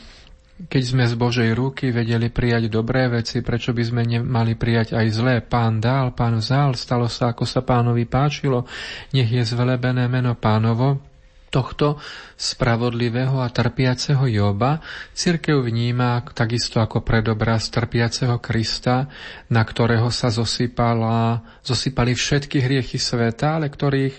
Keď 0.54 0.82
sme 0.82 1.04
z 1.04 1.14
Božej 1.18 1.50
ruky 1.52 1.90
vedeli 1.92 2.30
prijať 2.30 2.70
dobré 2.72 3.10
veci, 3.10 3.44
prečo 3.44 3.74
by 3.76 3.82
sme 3.84 4.02
nemali 4.06 4.54
prijať 4.56 4.96
aj 4.96 5.06
zlé? 5.12 5.34
Pán 5.44 5.82
dal, 5.82 6.14
pán 6.16 6.40
vzal, 6.40 6.78
stalo 6.78 7.10
sa, 7.10 7.34
ako 7.34 7.44
sa 7.44 7.60
pánovi 7.60 8.06
páčilo. 8.06 8.64
Nech 9.12 9.28
je 9.28 9.42
zvelebené 9.44 10.06
meno 10.08 10.32
pánovo 10.38 11.13
tohto 11.54 12.02
spravodlivého 12.34 13.38
a 13.38 13.46
trpiaceho 13.46 14.26
Joba 14.26 14.82
cirkev 15.14 15.62
vníma 15.62 16.26
takisto 16.34 16.82
ako 16.82 17.06
predobraz 17.06 17.70
trpiaceho 17.70 18.42
Krista, 18.42 19.06
na 19.46 19.62
ktorého 19.62 20.10
sa 20.10 20.34
zosypala, 20.34 21.46
zosypali 21.62 22.18
všetky 22.18 22.58
hriechy 22.58 22.98
sveta, 22.98 23.62
ale 23.62 23.70
ktorých 23.70 24.18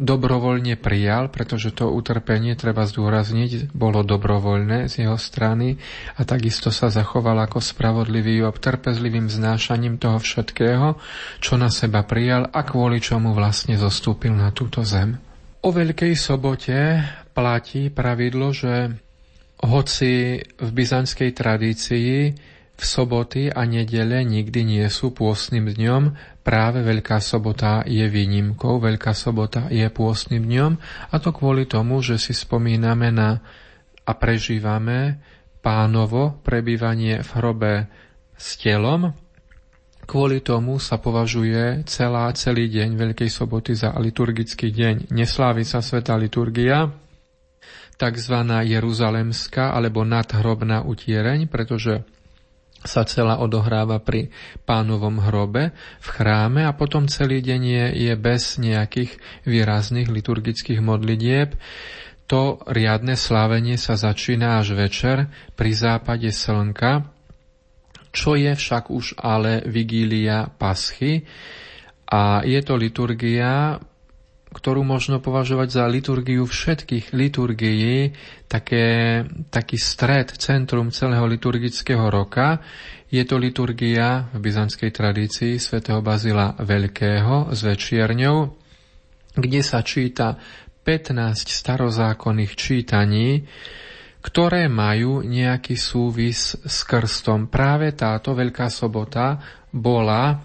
dobrovoľne 0.00 0.80
prijal, 0.80 1.28
pretože 1.28 1.76
to 1.76 1.92
utrpenie, 1.92 2.56
treba 2.56 2.88
zdôrazniť, 2.88 3.76
bolo 3.76 4.00
dobrovoľné 4.00 4.88
z 4.88 5.04
jeho 5.04 5.20
strany 5.20 5.76
a 6.16 6.24
takisto 6.24 6.72
sa 6.72 6.88
zachoval 6.88 7.36
ako 7.44 7.60
spravodlivý 7.60 8.40
Job 8.40 8.56
trpezlivým 8.56 9.28
znášaním 9.28 10.00
toho 10.00 10.16
všetkého, 10.16 10.96
čo 11.44 11.60
na 11.60 11.68
seba 11.68 12.00
prijal 12.08 12.48
a 12.48 12.64
kvôli 12.64 13.04
čomu 13.04 13.36
vlastne 13.36 13.76
zostúpil 13.76 14.32
na 14.32 14.48
túto 14.56 14.80
zem. 14.80 15.20
O 15.60 15.76
Veľkej 15.76 16.16
sobote 16.16 17.04
platí 17.36 17.92
pravidlo, 17.92 18.48
že 18.48 18.96
hoci 19.60 20.40
v 20.40 20.68
byzantskej 20.72 21.36
tradícii 21.36 22.32
v 22.80 22.84
soboty 22.88 23.52
a 23.52 23.68
nedele 23.68 24.24
nikdy 24.24 24.64
nie 24.64 24.86
sú 24.88 25.12
pôstnym 25.12 25.68
dňom, 25.68 26.16
práve 26.40 26.80
Veľká 26.80 27.20
sobota 27.20 27.84
je 27.84 28.08
výnimkou, 28.08 28.80
Veľká 28.80 29.12
sobota 29.12 29.68
je 29.68 29.84
pôstnym 29.92 30.48
dňom 30.48 30.72
a 31.12 31.14
to 31.20 31.28
kvôli 31.28 31.68
tomu, 31.68 32.00
že 32.00 32.16
si 32.16 32.32
spomíname 32.32 33.12
na 33.12 33.44
a 34.08 34.16
prežívame 34.16 35.20
pánovo 35.60 36.40
prebývanie 36.40 37.20
v 37.20 37.28
hrobe 37.36 37.72
s 38.32 38.56
telom. 38.56 39.12
Kvôli 40.04 40.42
tomu 40.42 40.80
sa 40.80 41.00
považuje 41.00 41.84
celá, 41.86 42.28
celý 42.34 42.68
deň 42.68 42.98
Veľkej 42.98 43.30
soboty 43.30 43.76
za 43.76 43.94
liturgický 43.96 44.72
deň. 44.72 45.12
Neslávi 45.14 45.62
sa 45.62 45.80
sveta 45.80 46.16
liturgia, 46.18 46.90
tzv. 48.00 48.36
jeruzalemská 48.64 49.76
alebo 49.76 50.08
nadhrobná 50.08 50.88
utiereň, 50.88 51.44
pretože 51.52 52.00
sa 52.80 53.04
celá 53.04 53.44
odohráva 53.44 54.00
pri 54.00 54.32
pánovom 54.64 55.20
hrobe 55.20 55.76
v 56.00 56.08
chráme 56.08 56.64
a 56.64 56.72
potom 56.72 57.12
celý 57.12 57.44
deň 57.44 57.60
je, 57.60 57.86
je 58.08 58.14
bez 58.16 58.56
nejakých 58.56 59.20
výrazných 59.44 60.08
liturgických 60.08 60.80
modlitieb. 60.80 61.60
To 62.32 62.56
riadne 62.64 63.20
slávenie 63.20 63.76
sa 63.76 64.00
začína 64.00 64.64
až 64.64 64.80
večer 64.80 65.28
pri 65.60 65.76
západe 65.76 66.32
slnka, 66.32 67.19
čo 68.10 68.34
je 68.34 68.52
však 68.54 68.90
už 68.90 69.18
ale 69.22 69.62
vigília 69.66 70.50
paschy 70.50 71.22
a 72.10 72.42
je 72.42 72.60
to 72.62 72.74
liturgia 72.74 73.78
ktorú 74.50 74.82
možno 74.82 75.22
považovať 75.22 75.68
za 75.70 75.84
liturgiu 75.86 76.42
všetkých 76.42 77.14
liturgií, 77.14 78.10
také, 78.50 79.22
taký 79.46 79.78
stred, 79.78 80.34
centrum 80.34 80.90
celého 80.90 81.22
liturgického 81.30 82.10
roka. 82.10 82.58
Je 83.14 83.22
to 83.22 83.38
liturgia 83.38 84.26
v 84.34 84.38
byzantskej 84.42 84.90
tradícii 84.90 85.54
svätého 85.62 86.02
Bazila 86.02 86.58
Veľkého 86.58 87.54
s 87.54 87.62
večierňou, 87.62 88.38
kde 89.38 89.60
sa 89.62 89.86
číta 89.86 90.34
15 90.82 91.46
starozákonných 91.46 92.52
čítaní, 92.58 93.46
ktoré 94.20 94.68
majú 94.68 95.24
nejaký 95.24 95.76
súvis 95.76 96.56
s 96.60 96.84
krstom. 96.84 97.48
Práve 97.48 97.96
táto 97.96 98.36
Veľká 98.36 98.68
sobota 98.68 99.40
bola 99.72 100.44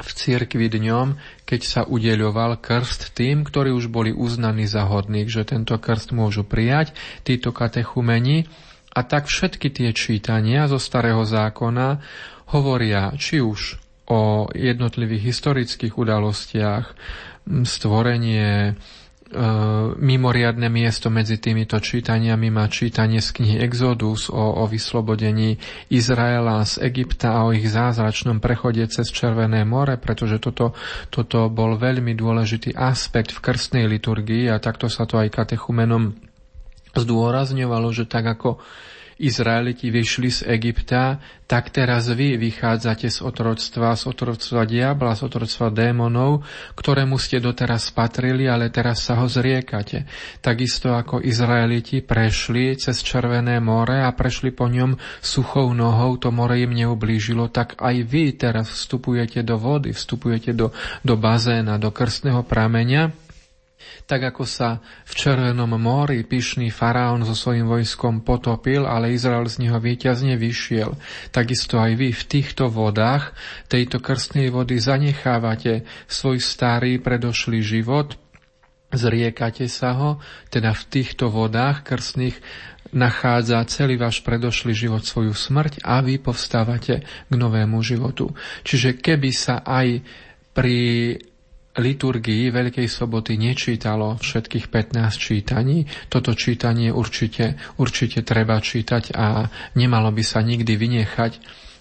v 0.00 0.10
cirkvi 0.16 0.66
dňom, 0.72 1.14
keď 1.44 1.60
sa 1.60 1.80
udeľoval 1.84 2.58
krst 2.58 3.12
tým, 3.12 3.44
ktorí 3.44 3.70
už 3.70 3.92
boli 3.92 4.10
uznaní 4.10 4.64
za 4.64 4.88
hodných, 4.88 5.28
že 5.28 5.44
tento 5.44 5.76
krst 5.76 6.10
môžu 6.16 6.42
prijať, 6.42 6.96
títo 7.22 7.52
katechumeni. 7.52 8.48
A 8.90 9.06
tak 9.06 9.30
všetky 9.30 9.70
tie 9.70 9.94
čítania 9.94 10.66
zo 10.66 10.80
starého 10.80 11.22
zákona 11.22 12.02
hovoria 12.50 13.14
či 13.14 13.38
už 13.38 13.78
o 14.10 14.50
jednotlivých 14.50 15.30
historických 15.30 15.94
udalostiach, 15.94 16.86
stvorenie, 17.46 18.74
mimoriadne 19.94 20.66
miesto 20.66 21.06
medzi 21.06 21.38
týmito 21.38 21.78
čítaniami 21.78 22.50
má 22.50 22.66
čítanie 22.66 23.22
z 23.22 23.30
knihy 23.30 23.56
Exodus 23.62 24.26
o, 24.26 24.34
o 24.34 24.66
vyslobodení 24.66 25.54
Izraela 25.86 26.66
z 26.66 26.82
Egypta 26.90 27.38
a 27.38 27.46
o 27.46 27.54
ich 27.54 27.70
zázračnom 27.70 28.42
prechode 28.42 28.82
cez 28.90 29.06
Červené 29.14 29.62
more, 29.62 30.02
pretože 30.02 30.42
toto, 30.42 30.74
toto 31.14 31.46
bol 31.46 31.78
veľmi 31.78 32.10
dôležitý 32.18 32.74
aspekt 32.74 33.30
v 33.30 33.38
krstnej 33.38 33.86
liturgii 33.86 34.50
a 34.50 34.58
takto 34.58 34.90
sa 34.90 35.06
to 35.06 35.22
aj 35.22 35.30
katechumenom 35.30 36.18
zdôrazňovalo, 36.98 37.86
že 37.94 38.10
tak 38.10 38.26
ako 38.34 38.58
Izraeliti 39.20 39.92
vyšli 39.92 40.30
z 40.32 40.40
Egypta, 40.48 41.20
tak 41.44 41.68
teraz 41.68 42.08
vy 42.08 42.40
vychádzate 42.40 43.10
z 43.12 43.20
otroctva, 43.20 43.92
z 43.92 44.08
otroctva 44.08 44.64
diabla, 44.64 45.18
z 45.18 45.28
otroctva 45.28 45.68
démonov, 45.68 46.46
ktorému 46.78 47.20
ste 47.20 47.42
doteraz 47.42 47.92
patrili, 47.92 48.48
ale 48.48 48.72
teraz 48.72 49.04
sa 49.04 49.20
ho 49.20 49.28
zriekate. 49.28 50.08
Takisto 50.40 50.94
ako 50.96 51.20
Izraeliti 51.20 52.00
prešli 52.00 52.78
cez 52.80 53.02
Červené 53.04 53.60
more 53.60 54.00
a 54.00 54.14
prešli 54.14 54.54
po 54.54 54.70
ňom 54.70 54.96
suchou 55.20 55.74
nohou, 55.76 56.16
to 56.16 56.32
more 56.32 56.56
im 56.56 56.72
neublížilo, 56.72 57.52
tak 57.52 57.76
aj 57.76 57.96
vy 58.06 58.38
teraz 58.38 58.72
vstupujete 58.72 59.44
do 59.44 59.60
vody, 59.60 59.92
vstupujete 59.92 60.56
do, 60.56 60.72
do 61.04 61.14
bazéna, 61.18 61.76
do 61.76 61.92
krstného 61.92 62.46
prameňa 62.46 63.29
tak 64.10 64.34
ako 64.34 64.42
sa 64.42 64.82
v 65.06 65.12
Červenom 65.14 65.70
mori 65.78 66.26
pyšný 66.26 66.74
faraón 66.74 67.22
so 67.22 67.38
svojím 67.38 67.70
vojskom 67.70 68.26
potopil, 68.26 68.82
ale 68.82 69.14
Izrael 69.14 69.46
z 69.46 69.62
neho 69.62 69.78
víťazne 69.78 70.34
vyšiel, 70.34 70.98
takisto 71.30 71.78
aj 71.78 71.94
vy 71.94 72.10
v 72.10 72.24
týchto 72.26 72.66
vodách, 72.66 73.30
tejto 73.70 74.02
krstnej 74.02 74.50
vody 74.50 74.82
zanechávate 74.82 75.86
svoj 76.10 76.42
starý 76.42 76.98
predošlý 76.98 77.62
život, 77.62 78.18
zriekate 78.90 79.70
sa 79.70 79.94
ho, 79.94 80.10
teda 80.50 80.74
v 80.74 80.82
týchto 80.90 81.30
vodách 81.30 81.86
krstných 81.86 82.34
nachádza 82.90 83.62
celý 83.70 83.94
váš 83.94 84.26
predošlý 84.26 84.74
život 84.74 85.06
svoju 85.06 85.30
smrť 85.30 85.86
a 85.86 86.02
vy 86.02 86.18
povstávate 86.18 87.06
k 87.06 87.30
novému 87.30 87.78
životu. 87.86 88.34
Čiže 88.66 88.98
keby 88.98 89.30
sa 89.30 89.62
aj 89.62 90.02
pri 90.50 91.14
liturgii 91.78 92.50
Veľkej 92.50 92.90
soboty 92.90 93.38
nečítalo 93.38 94.18
všetkých 94.18 94.66
15 94.72 95.14
čítaní. 95.14 95.86
Toto 96.10 96.34
čítanie 96.34 96.90
určite, 96.90 97.54
určite 97.78 98.26
treba 98.26 98.58
čítať 98.58 99.14
a 99.14 99.46
nemalo 99.78 100.10
by 100.10 100.22
sa 100.26 100.42
nikdy 100.42 100.74
vynechať. 100.74 101.32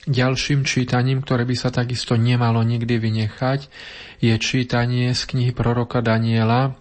Ďalším 0.10 0.66
čítaním, 0.66 1.22
ktoré 1.22 1.46
by 1.46 1.56
sa 1.58 1.70
takisto 1.70 2.18
nemalo 2.18 2.62
nikdy 2.66 2.98
vynechať, 2.98 3.70
je 4.24 4.34
čítanie 4.42 5.14
z 5.14 5.22
knihy 5.26 5.52
proroka 5.54 6.02
Daniela 6.02 6.74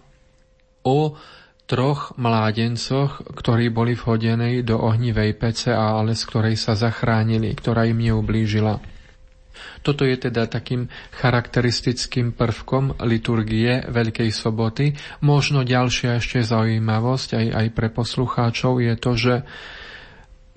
o 0.81 1.13
troch 1.69 2.17
mládencoch, 2.17 3.21
ktorí 3.37 3.69
boli 3.69 3.93
vhodení 3.93 4.65
do 4.65 4.81
ohnivej 4.81 5.37
pece, 5.37 5.69
ale 5.69 6.17
z 6.17 6.23
ktorej 6.25 6.55
sa 6.57 6.73
zachránili, 6.73 7.53
ktorá 7.53 7.85
im 7.85 8.01
neublížila. 8.01 8.81
Toto 9.81 10.03
je 10.03 10.15
teda 10.19 10.45
takým 10.49 10.91
charakteristickým 11.15 12.35
prvkom 12.35 12.99
liturgie 13.07 13.85
Veľkej 13.87 14.29
soboty. 14.31 14.93
Možno 15.23 15.63
ďalšia 15.63 16.19
ešte 16.19 16.43
zaujímavosť 16.43 17.29
aj, 17.35 17.47
aj 17.55 17.67
pre 17.71 17.87
poslucháčov 17.89 18.83
je 18.83 18.93
to, 18.99 19.11
že 19.15 19.35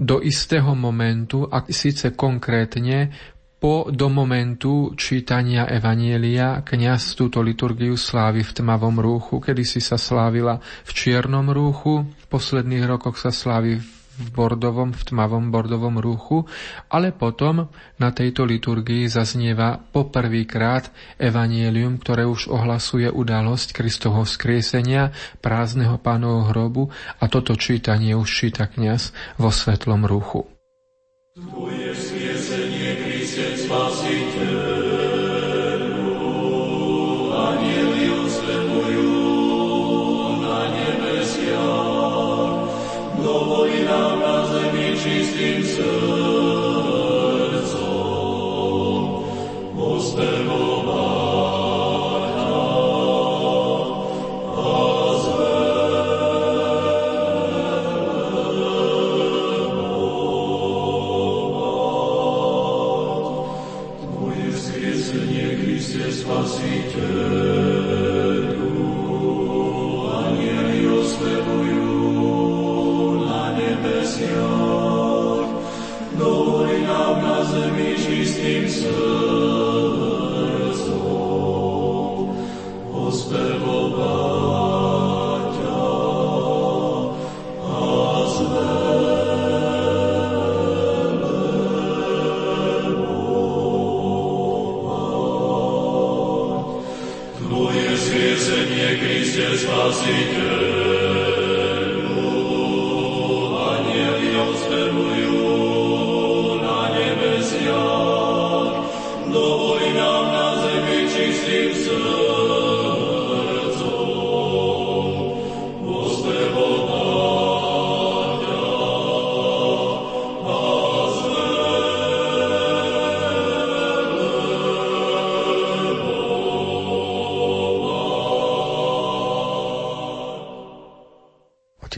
do 0.03 0.19
istého 0.19 0.75
momentu, 0.75 1.47
a 1.47 1.63
síce 1.71 2.11
konkrétne 2.19 3.15
po, 3.63 3.87
do 3.87 4.11
momentu 4.11 4.91
čítania 4.99 5.71
Evanielia 5.71 6.67
kniaz 6.67 7.15
túto 7.15 7.39
liturgiu 7.39 7.95
slávi 7.95 8.43
v 8.43 8.51
tmavom 8.59 8.99
rúchu, 8.99 9.39
kedy 9.39 9.63
si 9.63 9.79
sa 9.79 9.95
slávila 9.95 10.59
v 10.83 10.91
čiernom 10.91 11.47
rúchu, 11.47 12.03
v 12.03 12.27
posledných 12.27 12.83
rokoch 12.91 13.23
sa 13.23 13.31
slávi 13.31 13.79
v 13.79 14.02
v 14.19 14.29
bordovom, 14.37 14.93
v 14.93 15.03
tmavom 15.09 15.49
bordovom 15.49 15.97
ruchu, 15.97 16.45
ale 16.93 17.13
potom 17.17 17.73
na 17.97 18.13
tejto 18.13 18.45
liturgii 18.45 19.09
zaznieva 19.09 19.81
poprvýkrát 19.81 20.93
evanielium, 21.17 21.97
ktoré 21.97 22.29
už 22.29 22.53
ohlasuje 22.53 23.09
udalosť 23.09 23.73
Kristovho 23.73 24.29
skriesenia, 24.29 25.17
prázdneho 25.41 25.97
pánovho 25.97 26.53
hrobu 26.53 26.83
a 27.21 27.25
toto 27.33 27.57
čítanie 27.57 28.13
už 28.13 28.29
číta 28.29 28.69
kniaz 28.69 29.17
vo 29.41 29.49
svetlom 29.49 30.05
ruchu. 30.05 30.45
Tvoje 31.33 31.97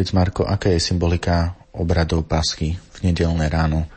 Otec 0.04 0.20
Marko, 0.20 0.44
aká 0.44 0.68
je 0.68 0.84
symbolika 0.84 1.56
obradov 1.72 2.28
Paschy 2.28 2.76
v 2.76 2.98
nedelné 3.08 3.48
ráno? 3.48 3.88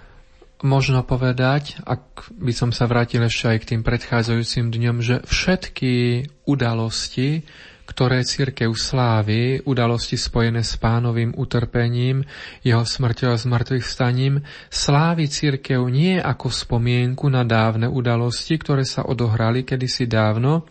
Možno 0.64 1.04
povedať, 1.04 1.84
ak 1.84 2.32
by 2.32 2.56
som 2.56 2.72
sa 2.72 2.88
vrátil 2.88 3.28
ešte 3.28 3.52
aj 3.52 3.58
k 3.60 3.70
tým 3.76 3.82
predchádzajúcim 3.84 4.72
dňom, 4.72 5.04
že 5.04 5.20
všetky 5.28 6.24
udalosti, 6.48 7.44
ktoré 7.92 8.24
církev 8.24 8.72
slávy, 8.72 9.60
udalosti 9.68 10.16
spojené 10.16 10.64
s 10.64 10.80
pánovým 10.80 11.36
utrpením, 11.36 12.24
jeho 12.64 12.88
smrťou 12.88 13.36
a 13.36 13.42
zmrtvých 13.44 13.84
staním, 13.84 14.48
slávi 14.72 15.28
církev 15.28 15.84
nie 15.92 16.24
ako 16.24 16.48
spomienku 16.48 17.28
na 17.28 17.44
dávne 17.44 17.92
udalosti, 17.92 18.56
ktoré 18.56 18.88
sa 18.88 19.04
odohrali 19.04 19.68
kedysi 19.68 20.08
dávno, 20.08 20.64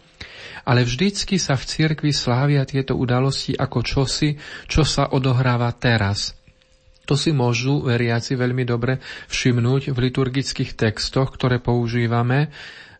ale 0.67 0.83
vždycky 0.83 1.39
sa 1.39 1.55
v 1.55 1.65
cirkvi 1.65 2.11
slávia 2.11 2.67
tieto 2.67 2.99
udalosti 2.99 3.55
ako 3.55 3.79
čosi, 3.87 4.35
čo 4.67 4.83
sa 4.83 5.15
odohráva 5.15 5.71
teraz. 5.79 6.35
To 7.07 7.15
si 7.15 7.31
môžu 7.31 7.87
veriaci 7.87 8.35
veľmi 8.35 8.67
dobre 8.67 8.99
všimnúť 9.31 9.95
v 9.95 9.99
liturgických 10.11 10.75
textoch, 10.75 11.31
ktoré 11.39 11.63
používame, 11.63 12.51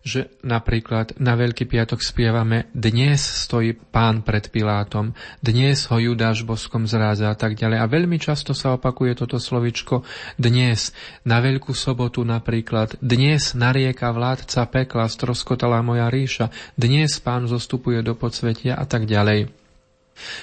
že 0.07 0.31
napríklad 0.47 1.19
na 1.19 1.35
Veľký 1.35 1.67
piatok 1.67 1.99
spievame 1.99 2.71
Dnes 2.71 3.19
stojí 3.19 3.75
pán 3.75 4.23
pred 4.23 4.47
Pilátom, 4.47 5.11
dnes 5.43 5.91
ho 5.91 5.99
Judáš 5.99 6.47
boskom 6.47 6.87
zráza 6.87 7.27
a 7.27 7.35
tak 7.35 7.59
ďalej. 7.59 7.83
A 7.83 7.91
veľmi 7.91 8.23
často 8.23 8.55
sa 8.55 8.79
opakuje 8.79 9.19
toto 9.19 9.43
slovičko 9.43 10.07
dnes. 10.39 10.95
Na 11.27 11.43
Veľkú 11.43 11.75
sobotu 11.75 12.23
napríklad 12.23 12.95
Dnes 13.03 13.59
narieka 13.59 14.15
vládca 14.15 14.71
pekla, 14.71 15.11
stroskotala 15.11 15.83
moja 15.83 16.07
ríša, 16.07 16.55
dnes 16.79 17.19
pán 17.19 17.51
zostupuje 17.51 17.99
do 18.07 18.15
podsvetia 18.15 18.79
a 18.79 18.87
tak 18.87 19.11
ďalej. 19.11 19.66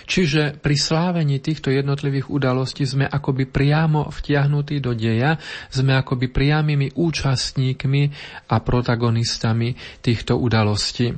Čiže 0.05 0.61
pri 0.61 0.75
slávení 0.77 1.41
týchto 1.41 1.73
jednotlivých 1.73 2.29
udalostí 2.29 2.85
sme 2.85 3.09
akoby 3.09 3.49
priamo 3.49 4.09
vtiahnutí 4.09 4.77
do 4.77 4.93
deja, 4.93 5.37
sme 5.73 5.97
akoby 5.97 6.29
priamými 6.29 6.93
účastníkmi 6.93 8.03
a 8.53 8.55
protagonistami 8.61 9.73
týchto 9.99 10.37
udalostí. 10.37 11.13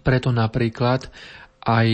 Preto 0.00 0.32
napríklad 0.32 1.06
aj 1.60 1.88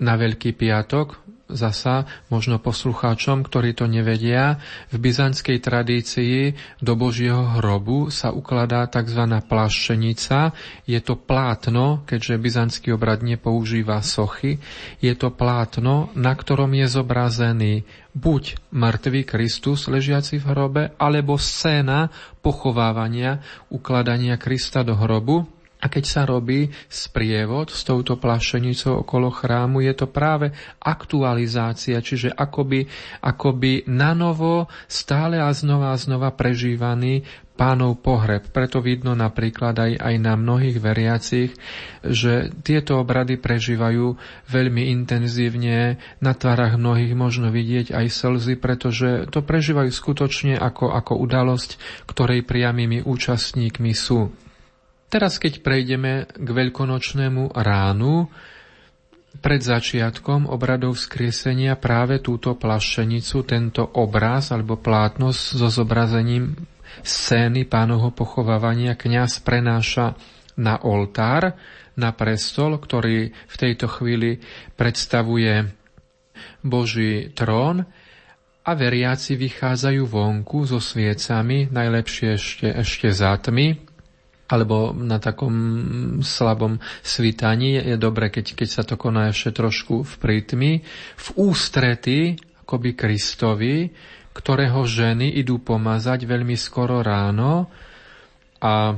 na 0.00 0.14
Veľký 0.16 0.56
piatok 0.56 1.29
zasa 1.54 2.08
možno 2.32 2.58
poslucháčom, 2.62 3.46
ktorí 3.46 3.74
to 3.74 3.90
nevedia, 3.90 4.58
v 4.90 4.96
byzantskej 4.98 5.58
tradícii 5.62 6.54
do 6.80 6.96
Božieho 6.96 7.58
hrobu 7.58 8.08
sa 8.08 8.34
ukladá 8.34 8.86
tzv. 8.90 9.40
plašenica. 9.44 10.54
Je 10.86 11.00
to 11.02 11.14
plátno, 11.18 12.06
keďže 12.06 12.42
byzantský 12.42 12.88
obrad 12.94 13.22
nepoužíva 13.22 14.02
sochy, 14.02 14.58
je 14.98 15.12
to 15.14 15.30
plátno, 15.30 16.10
na 16.16 16.32
ktorom 16.34 16.72
je 16.74 16.86
zobrazený 16.88 17.74
buď 18.10 18.74
mŕtvý 18.74 19.22
Kristus 19.22 19.86
ležiaci 19.86 20.42
v 20.42 20.48
hrobe, 20.50 20.82
alebo 20.98 21.38
scéna 21.38 22.10
pochovávania, 22.42 23.38
ukladania 23.70 24.34
Krista 24.34 24.82
do 24.82 24.98
hrobu, 24.98 25.59
a 25.80 25.86
keď 25.88 26.04
sa 26.04 26.22
robí 26.28 26.68
sprievod 26.86 27.72
s 27.72 27.82
touto 27.88 28.20
plašenicou 28.20 29.00
okolo 29.00 29.32
chrámu, 29.32 29.80
je 29.80 29.94
to 29.96 30.06
práve 30.12 30.52
aktualizácia, 30.84 32.04
čiže 32.04 32.28
akoby, 32.28 32.84
akoby 33.24 33.88
nanovo 33.88 34.68
stále 34.84 35.40
a 35.40 35.48
znova 35.56 35.96
a 35.96 36.00
znova 36.00 36.36
prežívaný 36.36 37.24
pánov 37.60 38.00
pohreb. 38.00 38.48
Preto 38.56 38.80
vidno 38.80 39.12
napríklad 39.12 39.76
aj, 39.76 39.92
aj 40.00 40.14
na 40.16 40.32
mnohých 40.32 40.80
veriacich, 40.80 41.52
že 42.00 42.48
tieto 42.64 42.96
obrady 42.96 43.36
prežívajú 43.36 44.16
veľmi 44.48 44.88
intenzívne, 44.96 46.00
na 46.24 46.32
tvárach 46.32 46.80
mnohých 46.80 47.12
možno 47.12 47.52
vidieť 47.52 47.92
aj 47.92 48.06
slzy, 48.08 48.56
pretože 48.56 49.28
to 49.28 49.44
prežívajú 49.44 49.92
skutočne 49.92 50.56
ako, 50.56 50.88
ako 50.88 51.20
udalosť, 51.20 51.76
ktorej 52.08 52.48
priamými 52.48 53.04
účastníkmi 53.04 53.92
sú. 53.92 54.32
Teraz, 55.10 55.42
keď 55.42 55.66
prejdeme 55.66 56.30
k 56.30 56.48
veľkonočnému 56.48 57.50
ránu, 57.58 58.30
pred 59.38 59.62
začiatkom 59.62 60.50
obradov 60.50 60.98
skriesenia 60.98 61.78
práve 61.78 62.18
túto 62.18 62.58
plašenicu, 62.58 63.46
tento 63.46 63.86
obraz 63.98 64.50
alebo 64.50 64.74
plátnosť 64.74 65.42
so 65.54 65.70
zobrazením 65.70 66.58
scény 67.06 67.70
pánovho 67.70 68.10
pochovávania 68.10 68.98
kňaz 68.98 69.46
prenáša 69.46 70.18
na 70.58 70.82
oltár, 70.82 71.54
na 71.94 72.10
prestol, 72.10 72.78
ktorý 72.82 73.30
v 73.30 73.56
tejto 73.56 73.86
chvíli 73.86 74.42
predstavuje 74.74 75.70
Boží 76.66 77.30
trón 77.30 77.86
a 78.60 78.70
veriaci 78.76 79.38
vychádzajú 79.38 80.02
vonku 80.04 80.68
so 80.68 80.82
sviecami, 80.82 81.70
najlepšie 81.70 82.28
ešte, 82.36 82.66
ešte 82.70 83.08
za 83.14 83.32
tmy, 83.40 83.89
alebo 84.50 84.90
na 84.90 85.22
takom 85.22 85.54
slabom 86.20 86.82
svitaní. 87.06 87.78
Je 87.78 87.94
dobre, 87.94 88.34
keď, 88.34 88.58
keď 88.58 88.68
sa 88.68 88.82
to 88.82 88.98
koná 88.98 89.30
ešte 89.30 89.54
trošku 89.54 90.02
v 90.02 90.14
prítmi. 90.18 90.72
V 91.16 91.28
ústrety, 91.38 92.34
akoby 92.66 92.98
Kristovi, 92.98 93.90
ktorého 94.34 94.82
ženy 94.86 95.38
idú 95.38 95.62
pomazať 95.62 96.26
veľmi 96.26 96.54
skoro 96.58 97.02
ráno 97.02 97.70
a 98.62 98.94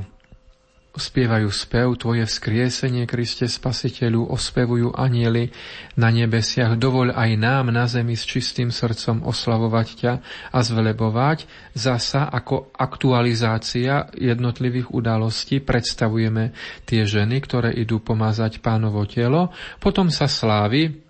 spievajú 0.93 1.49
spev 1.49 1.97
Tvoje 1.97 2.29
vzkriesenie, 2.29 3.09
Kriste 3.09 3.49
Spasiteľu, 3.49 4.29
ospevujú 4.29 4.93
anieli 4.93 5.49
na 5.97 6.13
nebesiach. 6.13 6.77
Dovoľ 6.77 7.17
aj 7.17 7.31
nám 7.37 7.73
na 7.73 7.89
zemi 7.89 8.13
s 8.13 8.23
čistým 8.29 8.69
srdcom 8.69 9.25
oslavovať 9.25 9.87
ťa 9.99 10.13
a 10.53 10.59
zvelebovať. 10.61 11.49
Zasa 11.73 12.29
ako 12.29 12.71
aktualizácia 12.77 14.13
jednotlivých 14.13 14.93
udalostí 14.93 15.59
predstavujeme 15.65 16.53
tie 16.85 17.03
ženy, 17.03 17.41
ktoré 17.41 17.73
idú 17.73 17.99
pomazať 17.99 18.61
pánovo 18.61 19.01
telo. 19.09 19.49
Potom 19.81 20.13
sa 20.13 20.29
slávi 20.29 21.02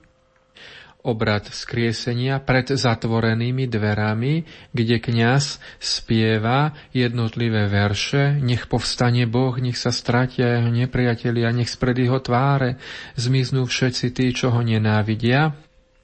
obrad 1.04 1.52
skriesenia 1.52 2.40
pred 2.40 2.72
zatvorenými 2.72 3.68
dverami, 3.68 4.48
kde 4.72 4.98
kňaz 5.04 5.60
spieva 5.78 6.72
jednotlivé 6.96 7.68
verše, 7.68 8.40
nech 8.40 8.72
povstane 8.72 9.28
Boh, 9.28 9.54
nech 9.60 9.76
sa 9.76 9.92
stratia 9.92 10.58
jeho 10.58 10.72
nepriatelia, 10.72 11.52
nech 11.52 11.68
spred 11.68 12.00
jeho 12.00 12.24
tváre 12.24 12.80
zmiznú 13.20 13.68
všetci 13.68 14.16
tí, 14.16 14.32
čo 14.32 14.56
ho 14.56 14.64
nenávidia. 14.64 15.60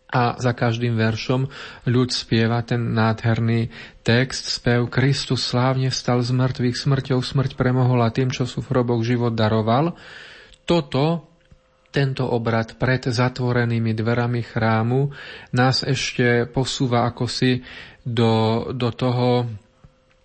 A 0.09 0.41
za 0.41 0.57
každým 0.57 0.97
veršom 0.97 1.45
ľud 1.85 2.09
spieva 2.09 2.65
ten 2.65 2.97
nádherný 2.97 3.69
text, 4.01 4.49
spev 4.49 4.89
Kristus 4.89 5.45
slávne 5.45 5.93
vstal 5.93 6.25
z 6.25 6.33
mŕtvych, 6.33 6.81
smrťou 6.81 7.21
smrť 7.21 7.53
premohol 7.53 8.01
a 8.01 8.09
tým, 8.09 8.33
čo 8.33 8.49
sú 8.49 8.65
v 8.65 8.73
hroboch 8.73 9.05
život 9.05 9.37
daroval. 9.37 9.93
Toto 10.65 11.28
tento 11.89 12.25
obrad 12.29 12.77
pred 12.77 13.09
zatvorenými 13.09 13.97
dverami 13.97 14.45
chrámu. 14.45 15.09
Nás 15.57 15.81
ešte 15.81 16.45
posúva 16.45 17.09
ako 17.09 17.25
si 17.25 17.65
do, 18.05 18.65
do 18.73 18.89
toho 18.93 19.49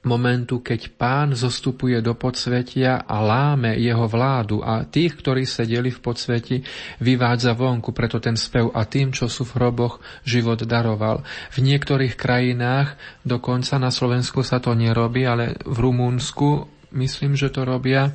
momentu, 0.04 0.60
keď 0.60 0.92
pán 0.94 1.32
zostupuje 1.32 1.98
do 2.04 2.12
podsvetia 2.12 3.08
a 3.08 3.24
láme 3.24 3.74
jeho 3.80 4.04
vládu. 4.04 4.60
A 4.60 4.84
tých, 4.84 5.16
ktorí 5.18 5.48
sedeli 5.48 5.88
v 5.88 6.00
podsveti, 6.04 6.60
vyvádza 7.00 7.56
vonku, 7.56 7.90
preto 7.96 8.20
ten 8.20 8.36
spev 8.36 8.70
a 8.76 8.84
tým, 8.84 9.10
čo 9.16 9.26
sú 9.26 9.48
v 9.48 9.56
hroboch, 9.56 10.04
život 10.22 10.60
daroval. 10.68 11.24
V 11.56 11.64
niektorých 11.64 12.14
krajinách, 12.20 13.00
dokonca 13.24 13.80
na 13.80 13.88
Slovensku 13.88 14.44
sa 14.44 14.60
to 14.60 14.76
nerobí, 14.76 15.24
ale 15.24 15.56
v 15.64 15.76
Rumúnsku 15.80 16.68
myslím, 16.92 17.34
že 17.34 17.48
to 17.48 17.64
robia. 17.64 18.12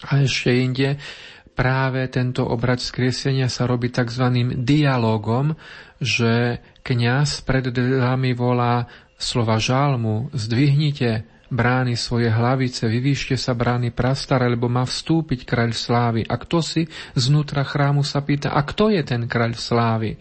A 0.00 0.24
ešte 0.24 0.56
inde, 0.56 0.96
práve 1.60 2.08
tento 2.08 2.48
obrad 2.48 2.80
skriesenia 2.80 3.52
sa 3.52 3.68
robí 3.68 3.92
tzv. 3.92 4.32
dialogom, 4.64 5.52
že 6.00 6.56
kňaz 6.80 7.44
pred 7.44 7.68
dverami 7.68 8.32
volá 8.32 8.88
slova 9.20 9.60
žálmu, 9.60 10.32
zdvihnite 10.32 11.28
brány 11.52 12.00
svoje 12.00 12.32
hlavice, 12.32 12.88
vyvýšte 12.88 13.36
sa 13.36 13.52
brány 13.52 13.92
prastare, 13.92 14.48
lebo 14.48 14.72
má 14.72 14.88
vstúpiť 14.88 15.44
kráľ 15.44 15.76
slávy. 15.76 16.24
A 16.24 16.40
kto 16.40 16.64
si 16.64 16.88
znútra 17.12 17.60
chrámu 17.60 18.00
sa 18.08 18.24
pýta, 18.24 18.56
a 18.56 18.64
kto 18.64 18.88
je 18.88 19.04
ten 19.04 19.28
kráľ 19.28 19.52
slávy? 19.60 20.16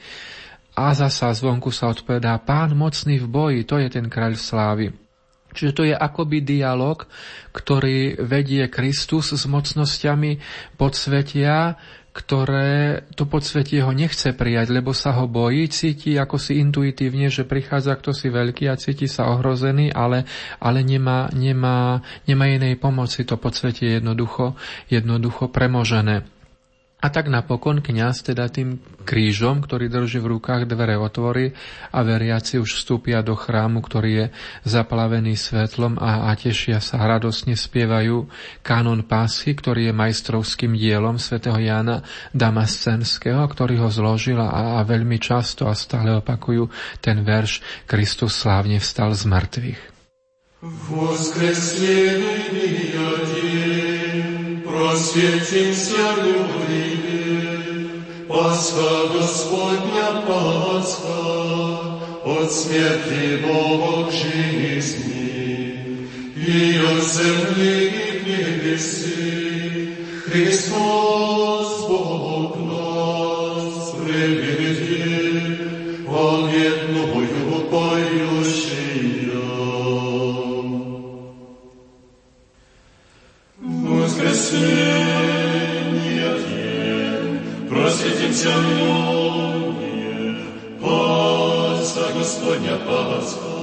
A 0.76 0.92
zasa 0.92 1.32
zvonku 1.32 1.72
sa 1.72 1.88
odpovedá, 1.88 2.36
pán 2.44 2.76
mocný 2.76 3.16
v 3.16 3.28
boji, 3.32 3.60
to 3.64 3.80
je 3.80 3.88
ten 3.88 4.12
kráľ 4.12 4.36
slávy. 4.36 4.92
Čiže 5.54 5.72
to 5.74 5.84
je 5.86 5.95
akoby 5.97 6.45
dialog, 6.45 7.10
ktorý 7.52 8.22
vedie 8.22 8.70
Kristus 8.70 9.34
s 9.34 9.43
mocnosťami 9.50 10.38
podsvetia, 10.78 11.78
ktoré 12.10 13.06
to 13.14 13.30
podsvetie 13.30 13.86
ho 13.86 13.93
nechce 13.93 14.34
prijať, 14.34 14.74
lebo 14.74 14.91
sa 14.97 15.14
ho 15.16 15.30
bojí, 15.30 15.70
cíti 15.70 16.18
ako 16.18 16.41
si 16.41 16.58
intuitívne, 16.58 17.30
že 17.30 17.45
prichádza 17.45 17.95
kto 17.95 18.12
si 18.12 18.34
veľký 18.34 18.66
a 18.68 18.80
cíti 18.82 19.06
sa 19.06 19.30
ohrozený, 19.30 19.93
ale, 19.93 20.26
ale 20.58 20.82
nemá, 20.82 21.30
nemá, 21.32 22.02
nemá 22.26 22.45
inej 22.50 22.82
pomoci, 22.82 23.24
to 23.24 23.38
podsvetie 23.38 24.02
jednoducho, 24.02 24.58
jednoducho 24.89 25.54
premožené. 25.54 26.39
A 27.05 27.12
tak 27.12 27.29
napokon 27.29 27.85
kňaz 27.85 28.33
teda 28.33 28.49
tým 28.49 28.81
krížom, 29.05 29.61
ktorý 29.61 29.93
drží 29.93 30.25
v 30.25 30.41
rukách, 30.41 30.64
dvere 30.64 30.97
otvorí 30.97 31.53
a 31.93 32.01
veriaci 32.01 32.57
už 32.57 32.81
vstúpia 32.81 33.20
do 33.20 33.37
chrámu, 33.37 33.85
ktorý 33.85 34.11
je 34.25 34.27
zaplavený 34.64 35.37
svetlom 35.37 36.01
a, 36.01 36.33
a 36.33 36.33
tešia 36.33 36.81
sa, 36.81 37.05
radosne 37.05 37.61
spievajú 37.61 38.25
kanon 38.64 39.05
pásky, 39.05 39.53
ktorý 39.53 39.93
je 39.93 40.01
majstrovským 40.01 40.72
dielom 40.81 41.20
svätého 41.20 41.61
Jána 41.61 42.01
Damascenského, 42.33 43.45
ktorý 43.53 43.85
ho 43.85 43.93
zložil 43.93 44.41
a, 44.41 44.81
a 44.81 44.89
veľmi 44.89 45.20
často 45.20 45.68
a 45.68 45.77
stále 45.77 46.25
opakujú 46.25 46.72
ten 47.05 47.20
verš 47.20 47.85
Kristus 47.85 48.33
slávne 48.33 48.81
vstal 48.81 49.12
z 49.12 49.29
mŕtvych. 49.29 49.81
Воскресенный 50.89 52.49
день, 52.49 53.38
просветимся 54.90 56.16
люди, 56.24 56.88
Пасха 58.28 59.08
Господня 59.14 60.24
Пасха, 60.28 62.00
от 62.26 62.52
смерти 62.52 63.40
Бога 63.44 64.10
к 64.10 64.12
жизни, 64.12 66.08
и 66.36 66.80
от 66.80 67.04
земли 67.04 67.76
к 67.90 68.28
небеси, 68.28 69.96
Христос 70.26 71.88
Бог 71.88 72.56
нас. 72.58 73.94
Приведет, 74.06 75.60
волненную 76.08 77.62
поющая. 77.70 78.90
Воскресенье 83.60 84.79
многие. 88.32 90.36
Пасха 90.82 92.06
Господня 92.18 92.76
Пасха, 92.86 93.60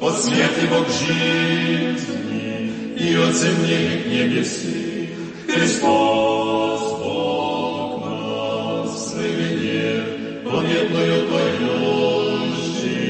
от 0.00 0.14
смерти 0.22 0.64
Бог 0.70 0.86
жизни 0.88 2.48
и 2.98 3.14
от 3.16 3.34
земли 3.34 4.02
к 4.02 4.06
небеси. 4.06 5.08
Христос 5.46 6.80
Бог 7.02 8.00
нас 8.06 9.12
приведет, 9.12 10.04
победную 10.44 11.18
поющий. 11.28 13.00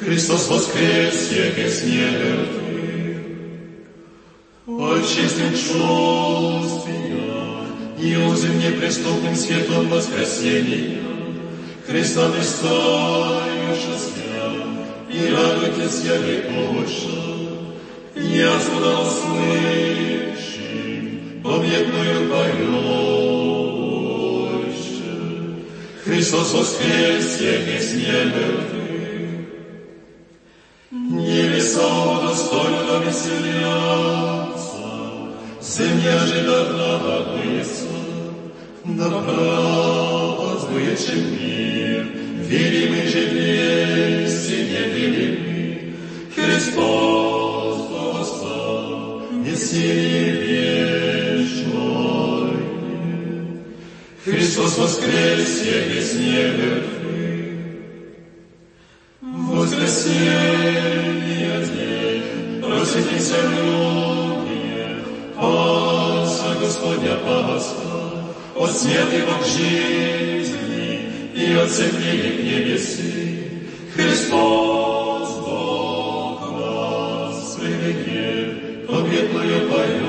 Христос 0.00 0.48
воскрес 0.48 1.32
из 1.32 1.82
мертвых, 1.84 2.64
очистим 4.66 5.52
чувствия, 5.52 7.13
и 7.98 8.16
узим 8.16 8.58
неприступным 8.58 9.36
светлом 9.36 9.88
воскресении. 9.88 11.00
Христа 11.86 12.28
не 12.28 12.42
стоишь 12.42 13.44
и 15.14 15.30
радуйтесь 15.32 16.02
я 16.04 16.16
векоша, 16.16 17.18
ясно 18.16 19.00
услышим 19.02 20.42
победную 21.42 22.28
поющую. 22.30 22.84
Христос 26.04 26.52
воскрес, 26.52 27.40
яки 27.40 27.78
с 27.80 27.94
неба 27.94 28.46
Небеса 30.90 32.22
достойно 32.22 32.96
а 32.96 32.98
веселятся, 33.04 34.84
земля 35.62 36.18
же 36.26 36.38
должна 36.44 36.92
быть 36.98 37.73
добра 39.03 39.59
отзвучим 40.53 41.21
мир, 41.31 42.07
верим 42.41 42.93
и 42.93 43.07
же 43.07 43.21
вместе 43.29 44.57
не 44.63 44.83
велими. 44.93 45.95
Христос 46.35 47.77
восстал, 47.91 49.21
и 49.45 49.55
силе 49.55 50.31
вечной. 51.41 52.57
Христос 54.23 54.77
воскрес, 54.77 55.63
я 55.65 55.79
есть 55.95 56.15
мертвых. 56.19 56.92
свет 68.84 69.08
и 69.14 69.20
Бог 69.24 69.42
жизни, 69.46 70.90
и 71.34 71.54
от 71.54 71.70
земли 71.70 72.32
к 72.32 72.40
небесы. 72.44 73.48
Христос, 73.94 75.28
Бог 75.40 76.40
нас, 76.52 77.56
приведет, 77.56 78.86
победную 78.86 79.60
поющим. 79.70 80.04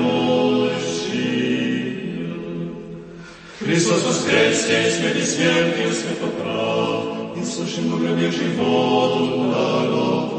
Христос 3.60 4.04
воскрес, 4.04 4.68
есть 4.68 4.98
смерть 4.98 5.16
и 5.16 5.24
смерть, 5.24 5.76
и 5.78 5.92
смерть 5.92 6.18
поправ, 6.20 7.00
и 7.34 7.44
слышим 7.44 7.84
мы 7.88 7.96
гробежий 7.98 8.50
воду 8.58 9.44
народа. 9.44 10.36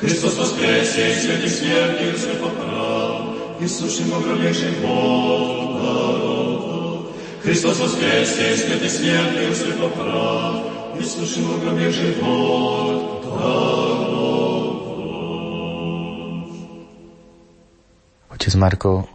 Христос 0.00 0.38
воскресе 0.38 1.08
есть 1.08 1.22
смерть 1.24 1.44
и 1.44 1.48
смерть, 1.48 2.00
и 2.00 2.16
смерть 2.16 2.40
поправ, 2.40 3.22
и 3.60 3.66
слышим 3.66 4.08
мы 4.08 4.20
гробежий 4.22 4.70
воду 4.80 5.78
народа. 5.82 6.47
Христос 7.43 7.79
воскресе, 7.79 8.55
смерти 8.57 8.87
смертью 8.87 9.55
святоправ, 9.55 10.63
и 10.99 11.03
слышим 11.03 11.51
о 11.51 11.57
гробе 11.59 11.91
живот 11.91 13.13
Otec 18.43 18.59
Marko, 18.59 19.07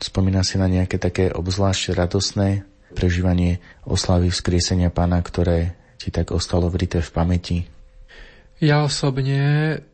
spomína 0.00 0.40
si 0.40 0.56
na 0.56 0.70
nejaké 0.70 0.96
také 0.96 1.28
obzvlášť 1.28 1.92
radosné 1.92 2.64
prežívanie 2.96 3.60
oslavy 3.84 4.32
vzkriesenia 4.32 4.88
Pána, 4.88 5.20
ktoré 5.20 5.76
ti 6.00 6.08
tak 6.08 6.32
ostalo 6.32 6.72
vrité 6.72 7.04
v 7.04 7.10
pamäti? 7.12 7.58
Ja 8.62 8.86
osobne 8.86 9.84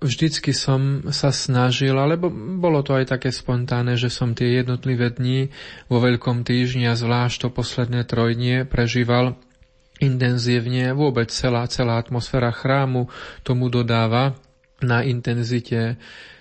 vždycky 0.00 0.56
som 0.56 1.12
sa 1.12 1.30
snažil, 1.30 1.92
alebo 1.94 2.32
bolo 2.32 2.80
to 2.80 2.96
aj 2.96 3.14
také 3.14 3.30
spontánne, 3.30 3.94
že 4.00 4.08
som 4.08 4.32
tie 4.32 4.64
jednotlivé 4.64 5.12
dni 5.12 5.52
vo 5.86 6.00
Veľkom 6.00 6.42
týždni 6.42 6.88
a 6.88 6.96
zvlášť 6.96 7.46
to 7.46 7.48
posledné 7.52 8.08
trojdnie 8.08 8.64
prežíval 8.64 9.36
intenzívne. 10.00 10.96
Vôbec 10.96 11.28
celá, 11.28 11.68
celá 11.68 12.00
atmosféra 12.00 12.50
chrámu 12.50 13.12
tomu 13.44 13.68
dodáva 13.68 14.34
na 14.80 15.04
intenzite 15.04 16.00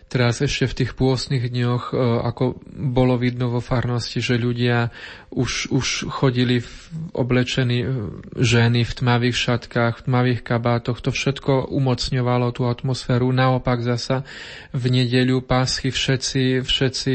teraz 0.09 0.41
ešte 0.41 0.65
v 0.65 0.77
tých 0.83 0.91
pôstnych 0.97 1.45
dňoch, 1.53 1.93
e, 1.93 1.95
ako 2.25 2.57
bolo 2.73 3.15
vidno 3.21 3.53
vo 3.53 3.61
farnosti, 3.61 4.17
že 4.17 4.41
ľudia 4.41 4.89
už, 5.29 5.69
už 5.69 6.09
chodili 6.09 6.65
v 6.65 6.73
oblečení 7.13 7.85
e, 7.85 7.87
ženy 8.33 8.81
v 8.81 8.91
tmavých 8.91 9.37
šatkách, 9.37 10.01
v 10.01 10.05
tmavých 10.09 10.41
kabátoch, 10.41 10.97
to 11.05 11.13
všetko 11.13 11.69
umocňovalo 11.69 12.49
tú 12.49 12.65
atmosféru. 12.65 13.29
Naopak 13.29 13.85
zasa 13.85 14.25
v 14.73 14.89
nedeľu 14.89 15.45
pásky 15.45 15.93
všetci, 15.93 16.65
všetci 16.65 17.13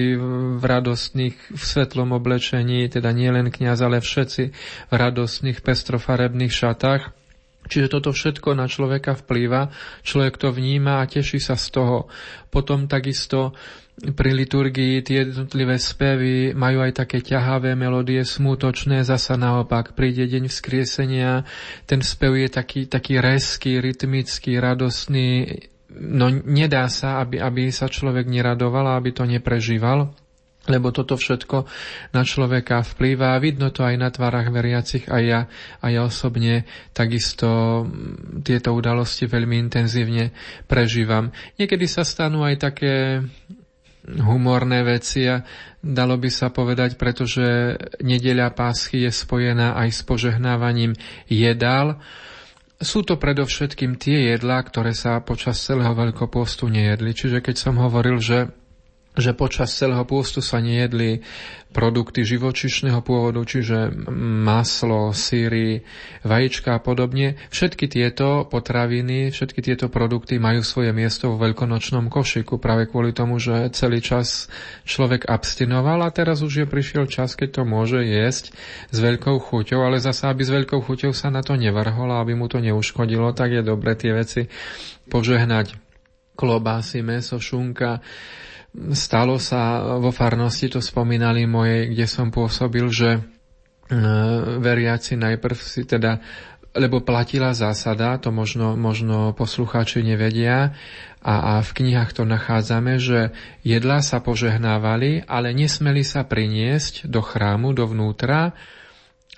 v 0.57 0.63
radostných, 0.63 1.37
v 1.51 1.63
svetlom 1.63 2.15
oblečení, 2.15 2.87
teda 2.87 3.11
nie 3.11 3.29
len 3.29 3.51
kniaz, 3.51 3.83
ale 3.83 3.99
všetci 3.99 4.43
v 4.89 4.95
radostných 4.95 5.59
pestrofarebných 5.59 6.55
šatách. 6.55 7.24
Čiže 7.65 7.89
toto 7.89 8.13
všetko 8.13 8.53
na 8.53 8.69
človeka 8.69 9.17
vplýva, 9.17 9.73
človek 10.05 10.37
to 10.37 10.53
vníma 10.53 11.01
a 11.01 11.09
teší 11.09 11.41
sa 11.41 11.57
z 11.57 11.67
toho. 11.73 11.99
Potom 12.53 12.85
takisto 12.85 13.57
pri 13.95 14.35
liturgii 14.35 15.07
tie 15.07 15.23
jednotlivé 15.23 15.79
spevy 15.79 16.51
majú 16.53 16.83
aj 16.83 17.07
také 17.07 17.23
ťahavé 17.23 17.79
melódie, 17.79 18.27
smútočné, 18.27 19.07
zasa 19.07 19.39
naopak. 19.39 19.95
Príde 19.95 20.27
deň 20.27 20.51
vzkriesenia, 20.51 21.47
ten 21.87 22.03
spev 22.03 22.35
je 22.37 22.49
taký, 22.51 22.81
taký 22.91 23.23
rezký, 23.23 23.79
rytmický, 23.79 24.59
radostný. 24.59 25.47
No 25.95 26.27
nedá 26.29 26.91
sa, 26.91 27.23
aby, 27.23 27.39
aby 27.39 27.71
sa 27.71 27.87
človek 27.87 28.27
neradoval, 28.27 28.99
aby 28.99 29.15
to 29.15 29.25
neprežíval 29.31 30.11
lebo 30.65 30.89
toto 30.97 31.21
všetko 31.21 31.69
na 32.17 32.25
človeka 32.25 32.81
vplýva. 32.81 33.37
Vidno 33.41 33.69
to 33.69 33.85
aj 33.85 33.97
na 34.01 34.09
tvárach 34.09 34.49
veriacich 34.49 35.05
a 35.13 35.21
ja, 35.21 35.41
a 35.85 35.87
ja 35.93 36.09
osobne 36.09 36.65
takisto 36.97 37.85
tieto 38.41 38.73
udalosti 38.73 39.29
veľmi 39.29 39.61
intenzívne 39.61 40.33
prežívam. 40.65 41.29
Niekedy 41.61 41.85
sa 41.85 42.01
stanú 42.01 42.49
aj 42.49 42.57
také 42.65 43.21
humorné 44.05 44.85
veci 44.85 45.25
a 45.25 45.41
dalo 45.81 46.21
by 46.21 46.29
sa 46.29 46.53
povedať, 46.53 47.01
pretože 47.01 47.77
nedeľa 48.05 48.53
páschy 48.53 49.09
je 49.09 49.13
spojená 49.13 49.77
aj 49.81 49.89
s 49.93 50.01
požehnávaním 50.05 50.93
jedál. 51.29 52.01
Sú 52.81 53.01
to 53.01 53.17
predovšetkým 53.17 53.97
tie 53.97 54.37
jedlá, 54.37 54.61
ktoré 54.61 54.93
sa 54.93 55.21
počas 55.25 55.57
celého 55.61 55.97
veľkopostu 55.97 56.69
nejedli. 56.69 57.17
Čiže 57.17 57.41
keď 57.41 57.57
som 57.57 57.81
hovoril, 57.81 58.21
že 58.21 58.53
že 59.15 59.31
počas 59.31 59.71
celého 59.71 60.03
pôstu 60.03 60.43
sa 60.43 60.59
nejedli 60.59 61.23
produkty 61.75 62.23
živočišného 62.23 63.03
pôvodu, 63.03 63.43
čiže 63.43 63.91
maslo, 64.47 65.11
síry, 65.11 65.83
vajíčka 66.23 66.79
a 66.79 66.83
podobne. 66.83 67.35
Všetky 67.51 67.91
tieto 67.91 68.47
potraviny, 68.47 69.35
všetky 69.35 69.59
tieto 69.63 69.91
produkty 69.91 70.39
majú 70.39 70.63
svoje 70.63 70.95
miesto 70.95 71.35
vo 71.35 71.43
veľkonočnom 71.43 72.11
košiku 72.11 72.63
práve 72.63 72.87
kvôli 72.87 73.11
tomu, 73.11 73.43
že 73.43 73.75
celý 73.75 73.99
čas 73.99 74.47
človek 74.87 75.27
abstinoval 75.27 76.07
a 76.07 76.15
teraz 76.15 76.43
už 76.43 76.63
je 76.63 76.67
prišiel 76.71 77.11
čas, 77.11 77.35
keď 77.35 77.59
to 77.59 77.63
môže 77.67 78.03
jesť 78.07 78.55
s 78.95 78.97
veľkou 79.03 79.43
chuťou, 79.43 79.83
ale 79.83 79.99
zasa, 79.99 80.31
aby 80.31 80.47
s 80.47 80.55
veľkou 80.55 80.79
chuťou 80.79 81.11
sa 81.11 81.31
na 81.31 81.43
to 81.43 81.59
nevrhol 81.59 82.07
a 82.15 82.23
aby 82.23 82.39
mu 82.39 82.47
to 82.47 82.63
neuškodilo, 82.63 83.35
tak 83.35 83.51
je 83.51 83.63
dobre 83.67 83.99
tie 83.99 84.15
veci 84.15 84.47
požehnať 85.11 85.75
klobásy, 86.35 87.03
meso, 87.03 87.39
šunka, 87.39 88.03
Stalo 88.75 89.39
sa 89.39 89.95
vo 90.03 90.11
farnosti, 90.11 90.67
to 90.67 90.83
spomínali 90.83 91.47
moje, 91.47 91.95
kde 91.95 92.11
som 92.11 92.35
pôsobil, 92.35 92.91
že 92.91 93.11
e, 93.17 93.21
veriaci 94.59 95.15
najprv 95.15 95.57
si 95.57 95.87
teda 95.87 96.19
lebo 96.75 97.07
platila 97.07 97.55
zásada, 97.55 98.19
to 98.19 98.35
možno, 98.35 98.75
možno 98.75 99.31
poslucháči 99.39 100.03
nevedia, 100.03 100.75
a, 101.25 101.57
a 101.57 101.65
v 101.65 101.71
knihách 101.71 102.21
to 102.21 102.29
nachádzame, 102.29 103.01
že 103.01 103.33
jedlá 103.65 104.03
sa 104.05 104.21
požehnávali, 104.21 105.25
ale 105.25 105.55
nesmeli 105.57 106.05
sa 106.05 106.27
priniesť 106.27 107.09
do 107.09 107.25
chrámu, 107.25 107.73
dovnútra, 107.73 108.53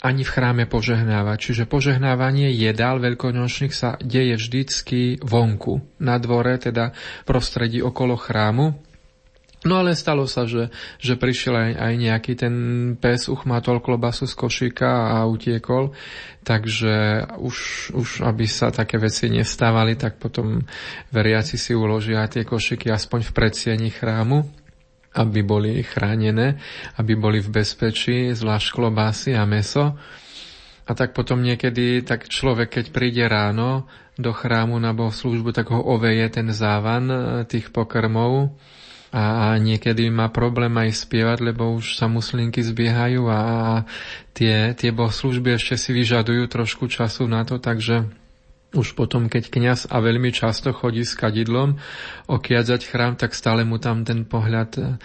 ani 0.02 0.26
v 0.26 0.32
chráme 0.32 0.64
požehnávať. 0.66 1.38
Čiže 1.52 1.70
požehnávanie 1.70 2.52
jedál 2.52 2.98
veľkonočných 2.98 3.72
sa 3.72 3.94
deje 4.02 4.34
vždycky 4.34 5.22
vonku, 5.22 6.02
na 6.02 6.18
dvore, 6.18 6.58
teda 6.58 6.90
prostredí 7.28 7.80
okolo 7.84 8.18
chrámu. 8.18 8.85
No 9.66 9.82
ale 9.82 9.98
stalo 9.98 10.30
sa, 10.30 10.46
že, 10.46 10.70
že 11.02 11.18
prišiel 11.18 11.54
aj, 11.58 11.72
aj 11.74 11.94
nejaký 11.98 12.32
ten 12.38 12.54
pes, 13.02 13.26
uchmatol 13.26 13.82
klobasu 13.82 14.30
z 14.30 14.34
košíka 14.38 15.18
a 15.18 15.26
utiekol, 15.26 15.90
takže 16.46 17.26
už, 17.42 17.56
už 17.98 18.08
aby 18.22 18.46
sa 18.46 18.70
také 18.70 19.02
veci 19.02 19.26
nestávali, 19.26 19.98
tak 19.98 20.22
potom 20.22 20.62
veriaci 21.10 21.58
si 21.58 21.74
uložia 21.74 22.22
tie 22.30 22.46
košíky 22.46 22.94
aspoň 22.94 23.26
v 23.26 23.34
predsieni 23.34 23.90
chrámu, 23.90 24.46
aby 25.18 25.42
boli 25.42 25.82
chránené, 25.82 26.62
aby 27.02 27.18
boli 27.18 27.42
v 27.42 27.50
bezpečí, 27.50 28.30
zvlášť 28.30 28.70
klobásy 28.70 29.34
a 29.34 29.42
meso. 29.42 29.98
A 30.86 30.94
tak 30.94 31.18
potom 31.18 31.42
niekedy, 31.42 32.06
tak 32.06 32.30
človek, 32.30 32.78
keď 32.78 32.94
príde 32.94 33.26
ráno 33.26 33.90
do 34.14 34.30
chrámu 34.30 34.78
na 34.78 34.94
bohoslužbu, 34.94 35.50
tak 35.50 35.74
ho 35.74 35.82
oveje 35.82 36.30
ten 36.30 36.46
závan 36.54 37.04
eh, 37.10 37.20
tých 37.50 37.74
pokrmov, 37.74 38.54
a, 39.14 39.54
a 39.54 39.58
niekedy 39.62 40.10
má 40.10 40.30
problém 40.30 40.72
aj 40.78 41.06
spievať, 41.06 41.38
lebo 41.42 41.74
už 41.74 41.98
sa 41.98 42.10
muslinky 42.10 42.62
zbiehajú 42.62 43.26
a, 43.30 43.38
a 43.38 43.62
tie, 44.34 44.74
tie 44.74 44.90
bohoslužby 44.90 45.56
ešte 45.56 45.78
si 45.78 45.90
vyžadujú 45.94 46.46
trošku 46.50 46.90
času 46.90 47.26
na 47.30 47.46
to, 47.46 47.62
takže 47.62 48.06
už 48.74 48.98
potom, 48.98 49.30
keď 49.30 49.48
kňaz 49.48 49.80
a 49.88 50.02
veľmi 50.02 50.34
často 50.34 50.74
chodí 50.74 51.06
s 51.06 51.16
kadidlom 51.16 51.80
okiadzať 52.28 52.80
chrám, 52.84 53.14
tak 53.16 53.32
stále 53.32 53.64
mu 53.64 53.80
tam 53.80 54.04
ten 54.04 54.26
pohľad, 54.26 55.00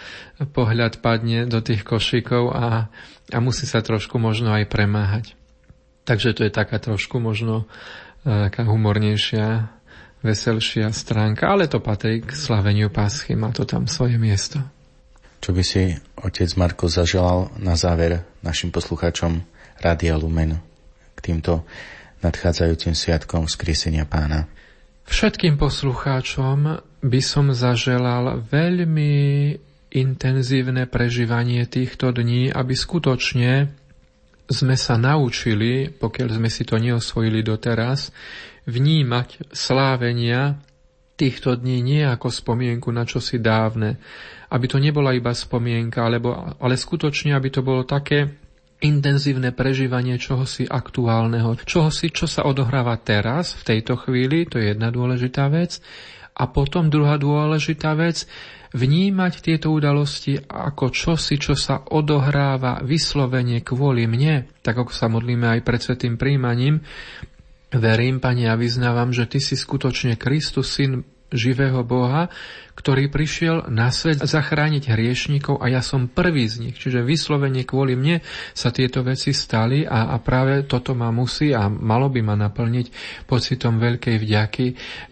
pohľad 0.52 1.00
padne 1.00 1.48
do 1.48 1.62
tých 1.64 1.86
košíkov 1.86 2.52
a, 2.52 2.92
a 3.32 3.38
musí 3.38 3.64
sa 3.64 3.80
trošku 3.80 4.20
možno 4.20 4.52
aj 4.52 4.68
premáhať. 4.68 5.38
Takže 6.02 6.34
to 6.34 6.42
je 6.44 6.52
taká 6.52 6.82
trošku 6.82 7.22
možno 7.22 7.70
e, 8.26 8.50
taká 8.50 8.66
humornejšia 8.66 9.70
veselšia 10.22 10.88
stránka, 10.94 11.50
ale 11.50 11.66
to 11.66 11.82
patrí 11.82 12.22
k 12.22 12.30
slaveniu 12.30 12.88
Paschy, 12.88 13.34
má 13.34 13.50
to 13.50 13.66
tam 13.66 13.90
svoje 13.90 14.16
miesto. 14.16 14.62
Čo 15.42 15.50
by 15.50 15.62
si 15.66 15.90
otec 16.22 16.50
Marko 16.54 16.86
zaželal 16.86 17.50
na 17.58 17.74
záver 17.74 18.22
našim 18.46 18.70
poslucháčom 18.70 19.42
Radia 19.82 20.14
Lumen 20.14 20.62
k 21.14 21.18
týmto 21.18 21.66
nadchádzajúcim 22.22 22.94
sviatkom 22.94 23.50
skriesenia 23.50 24.06
pána? 24.06 24.46
Všetkým 25.10 25.58
poslucháčom 25.58 26.78
by 27.02 27.20
som 27.20 27.50
zaželal 27.50 28.46
veľmi 28.46 29.14
intenzívne 29.90 30.86
prežívanie 30.86 31.66
týchto 31.66 32.14
dní, 32.14 32.54
aby 32.54 32.72
skutočne 32.78 33.74
sme 34.46 34.76
sa 34.78 34.94
naučili, 34.94 35.90
pokiaľ 35.90 36.28
sme 36.38 36.48
si 36.48 36.62
to 36.62 36.78
neosvojili 36.78 37.42
doteraz, 37.42 38.14
vnímať 38.66 39.50
slávenia 39.50 40.58
týchto 41.18 41.54
dní 41.54 41.84
nie 41.84 42.02
ako 42.02 42.32
spomienku 42.32 42.90
na 42.90 43.06
čosi 43.06 43.38
dávne, 43.38 44.00
aby 44.50 44.66
to 44.66 44.82
nebola 44.82 45.14
iba 45.14 45.30
spomienka, 45.30 46.02
alebo, 46.02 46.34
ale 46.58 46.74
skutočne, 46.74 47.36
aby 47.36 47.48
to 47.48 47.62
bolo 47.62 47.86
také 47.86 48.42
intenzívne 48.82 49.54
prežívanie 49.54 50.18
čohosi 50.18 50.66
aktuálneho, 50.66 51.54
čohosi, 51.62 52.10
čo 52.10 52.26
sa 52.26 52.42
odohráva 52.42 52.98
teraz, 52.98 53.54
v 53.54 53.76
tejto 53.76 53.94
chvíli, 53.94 54.50
to 54.50 54.58
je 54.58 54.74
jedna 54.74 54.90
dôležitá 54.90 55.46
vec. 55.46 55.78
A 56.32 56.50
potom 56.50 56.90
druhá 56.90 57.20
dôležitá 57.20 57.94
vec, 57.94 58.26
vnímať 58.72 59.32
tieto 59.44 59.68
udalosti 59.68 60.40
ako 60.48 60.88
čosi, 60.90 61.36
čo 61.36 61.52
sa 61.52 61.84
odohráva 61.92 62.80
vyslovene 62.80 63.60
kvôli 63.60 64.08
mne, 64.08 64.48
tak 64.64 64.80
ako 64.80 64.92
sa 64.96 65.12
modlíme 65.12 65.44
aj 65.44 65.60
pred 65.60 65.80
svetým 65.84 66.16
príjmaním, 66.16 66.80
Verím, 67.72 68.20
Pane, 68.20 68.52
a 68.52 68.54
vyznávam, 68.54 69.16
že 69.16 69.24
Ty 69.24 69.40
si 69.40 69.56
skutočne 69.56 70.20
Kristus, 70.20 70.76
Syn 70.76 71.08
živého 71.32 71.80
Boha, 71.82 72.28
ktorý 72.76 73.08
prišiel 73.08 73.72
na 73.72 73.88
svet 73.88 74.20
zachrániť 74.20 74.92
hriešníkov 74.92 75.60
a 75.60 75.72
ja 75.72 75.80
som 75.80 76.08
prvý 76.08 76.44
z 76.44 76.68
nich. 76.68 76.76
Čiže 76.76 77.00
vyslovene 77.00 77.64
kvôli 77.64 77.96
mne 77.96 78.20
sa 78.52 78.68
tieto 78.68 79.00
veci 79.00 79.32
stali 79.32 79.88
a, 79.88 80.12
a 80.12 80.16
práve 80.20 80.68
toto 80.68 80.92
ma 80.92 81.08
musí 81.08 81.56
a 81.56 81.72
malo 81.72 82.12
by 82.12 82.20
ma 82.20 82.36
naplniť 82.36 82.86
pocitom 83.24 83.80
veľkej 83.80 84.16
vďaky 84.20 84.66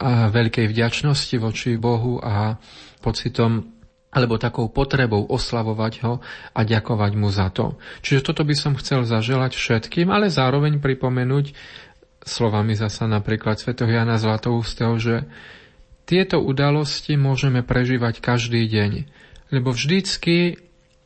a 0.04 0.28
veľkej 0.28 0.66
vďačnosti 0.68 1.36
voči 1.40 1.80
Bohu 1.80 2.20
a 2.20 2.60
pocitom 3.00 3.80
alebo 4.10 4.42
takou 4.42 4.66
potrebou 4.74 5.22
oslavovať 5.30 5.92
ho 6.02 6.18
a 6.50 6.60
ďakovať 6.66 7.12
mu 7.14 7.30
za 7.30 7.46
to. 7.54 7.78
Čiže 8.02 8.26
toto 8.26 8.42
by 8.42 8.54
som 8.58 8.74
chcel 8.74 9.06
zaželať 9.06 9.54
všetkým, 9.54 10.10
ale 10.10 10.26
zároveň 10.26 10.82
pripomenúť 10.82 11.54
slovami 12.24 12.76
zasa 12.76 13.08
napríklad 13.08 13.56
svätého 13.56 13.88
Jana 13.88 14.20
Zlatoústeho, 14.20 14.96
že 15.00 15.24
tieto 16.04 16.42
udalosti 16.42 17.14
môžeme 17.14 17.62
prežívať 17.62 18.18
každý 18.18 18.66
deň, 18.66 19.06
lebo 19.54 19.70
vždycky, 19.70 20.58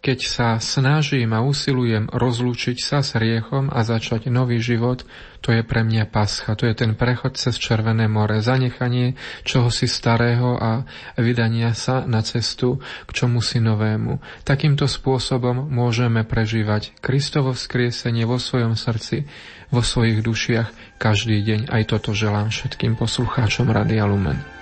keď 0.05 0.19
sa 0.21 0.49
snažím 0.61 1.33
a 1.33 1.41
usilujem 1.41 2.13
rozlúčiť 2.13 2.77
sa 2.77 3.01
s 3.01 3.17
riechom 3.17 3.73
a 3.73 3.81
začať 3.81 4.29
nový 4.29 4.61
život, 4.61 5.01
to 5.41 5.49
je 5.49 5.65
pre 5.65 5.81
mňa 5.81 6.13
pascha, 6.13 6.53
to 6.53 6.69
je 6.69 6.77
ten 6.77 6.93
prechod 6.93 7.41
cez 7.41 7.57
Červené 7.57 8.05
more, 8.05 8.45
zanechanie 8.45 9.17
čohosi 9.49 9.89
starého 9.89 10.61
a 10.61 10.85
vydania 11.17 11.73
sa 11.73 12.05
na 12.05 12.21
cestu 12.21 12.85
k 13.09 13.11
čomu 13.17 13.41
si 13.41 13.65
novému. 13.65 14.21
Takýmto 14.45 14.85
spôsobom 14.85 15.73
môžeme 15.73 16.21
prežívať 16.29 16.93
Kristovo 17.01 17.57
vzkriesenie 17.57 18.29
vo 18.29 18.37
svojom 18.37 18.77
srdci, 18.77 19.25
vo 19.73 19.81
svojich 19.81 20.21
dušiach 20.21 21.01
každý 21.01 21.41
deň. 21.41 21.73
Aj 21.73 21.81
toto 21.89 22.13
želám 22.13 22.53
všetkým 22.53 23.01
poslucháčom 23.01 23.73
Radia 23.73 24.05
Lumen. 24.05 24.54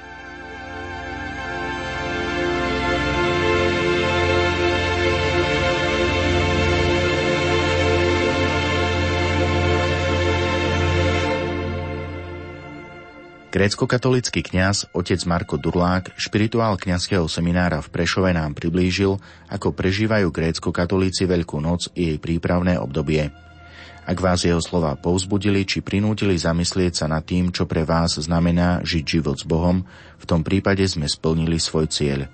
Grécko-katolický 13.52 14.40
kňaz 14.40 14.96
otec 14.96 15.20
Marko 15.28 15.60
Durlák, 15.60 16.16
špirituál 16.16 16.80
kňazského 16.80 17.28
seminára 17.28 17.84
v 17.84 17.92
Prešove 17.92 18.32
nám 18.32 18.56
priblížil, 18.56 19.20
ako 19.52 19.76
prežívajú 19.76 20.32
grécko-katolíci 20.32 21.28
Veľkú 21.28 21.60
noc 21.60 21.92
i 21.92 22.08
jej 22.08 22.16
prípravné 22.16 22.80
obdobie. 22.80 23.28
Ak 24.08 24.16
vás 24.24 24.48
jeho 24.48 24.56
slova 24.56 24.96
povzbudili 24.96 25.68
či 25.68 25.84
prinútili 25.84 26.32
zamyslieť 26.40 27.04
sa 27.04 27.12
nad 27.12 27.28
tým, 27.28 27.52
čo 27.52 27.68
pre 27.68 27.84
vás 27.84 28.16
znamená 28.16 28.80
žiť 28.88 29.04
život 29.20 29.36
s 29.36 29.44
Bohom, 29.44 29.84
v 30.16 30.24
tom 30.24 30.40
prípade 30.40 30.88
sme 30.88 31.04
splnili 31.04 31.60
svoj 31.60 31.92
cieľ. 31.92 32.32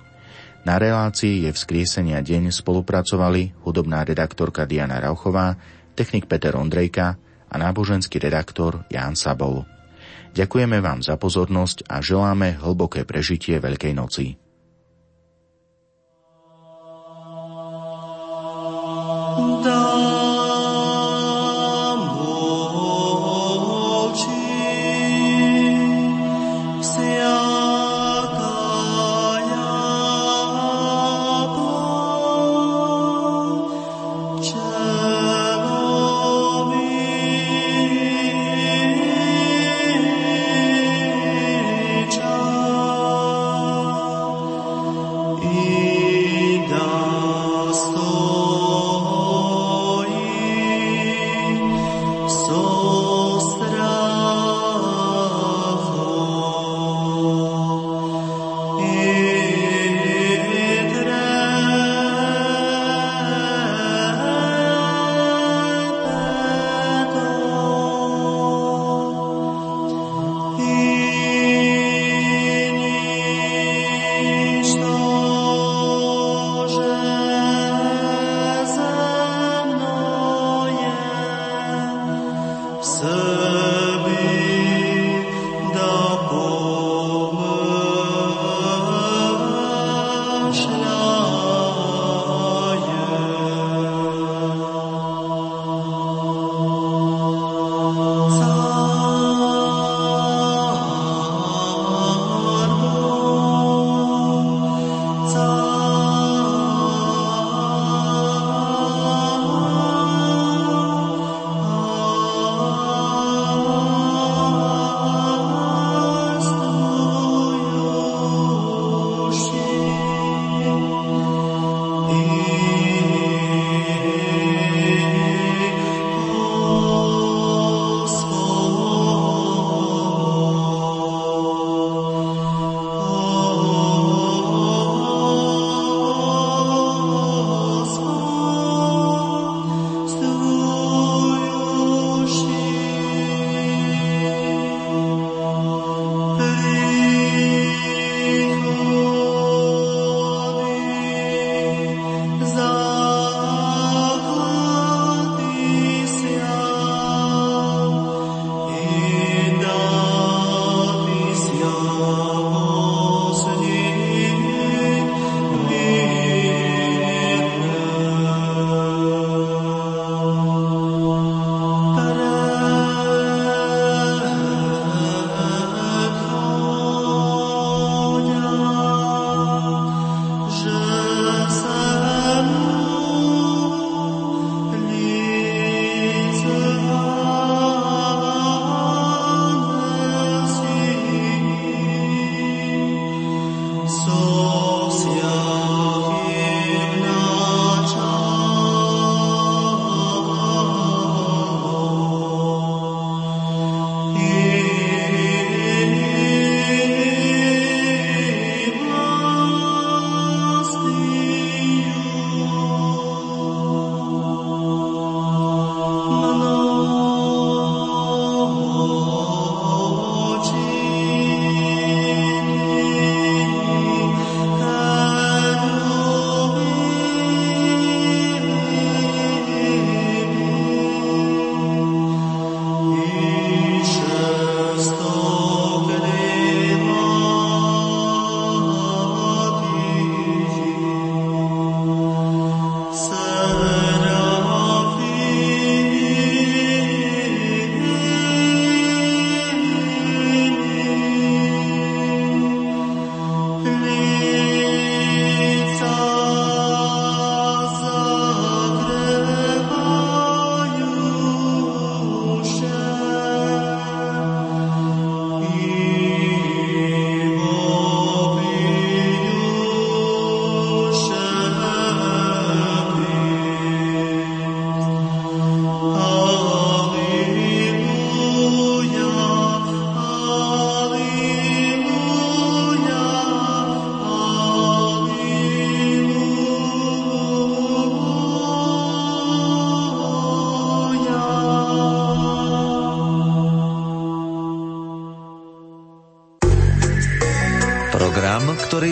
Na 0.62 0.78
relácii 0.78 1.42
je 1.42 1.50
vzkriesenia 1.50 2.22
deň 2.22 2.54
spolupracovali 2.54 3.58
hudobná 3.66 4.06
redaktorka 4.06 4.70
Diana 4.70 5.02
Rauchová, 5.02 5.58
technik 5.98 6.30
Peter 6.30 6.54
Ondrejka 6.54 7.18
a 7.50 7.54
náboženský 7.58 8.22
redaktor 8.22 8.86
Ján 8.86 9.18
Sabol. 9.18 9.77
Ďakujeme 10.32 10.78
vám 10.80 11.04
za 11.04 11.20
pozornosť 11.20 11.86
a 11.88 12.00
želáme 12.00 12.58
hlboké 12.58 13.04
prežitie 13.04 13.60
Veľkej 13.60 13.92
noci. 13.92 14.47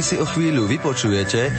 Si 0.07 0.23
o 0.23 0.27
chvíľu 0.29 0.71
vypočujete, 0.71 1.51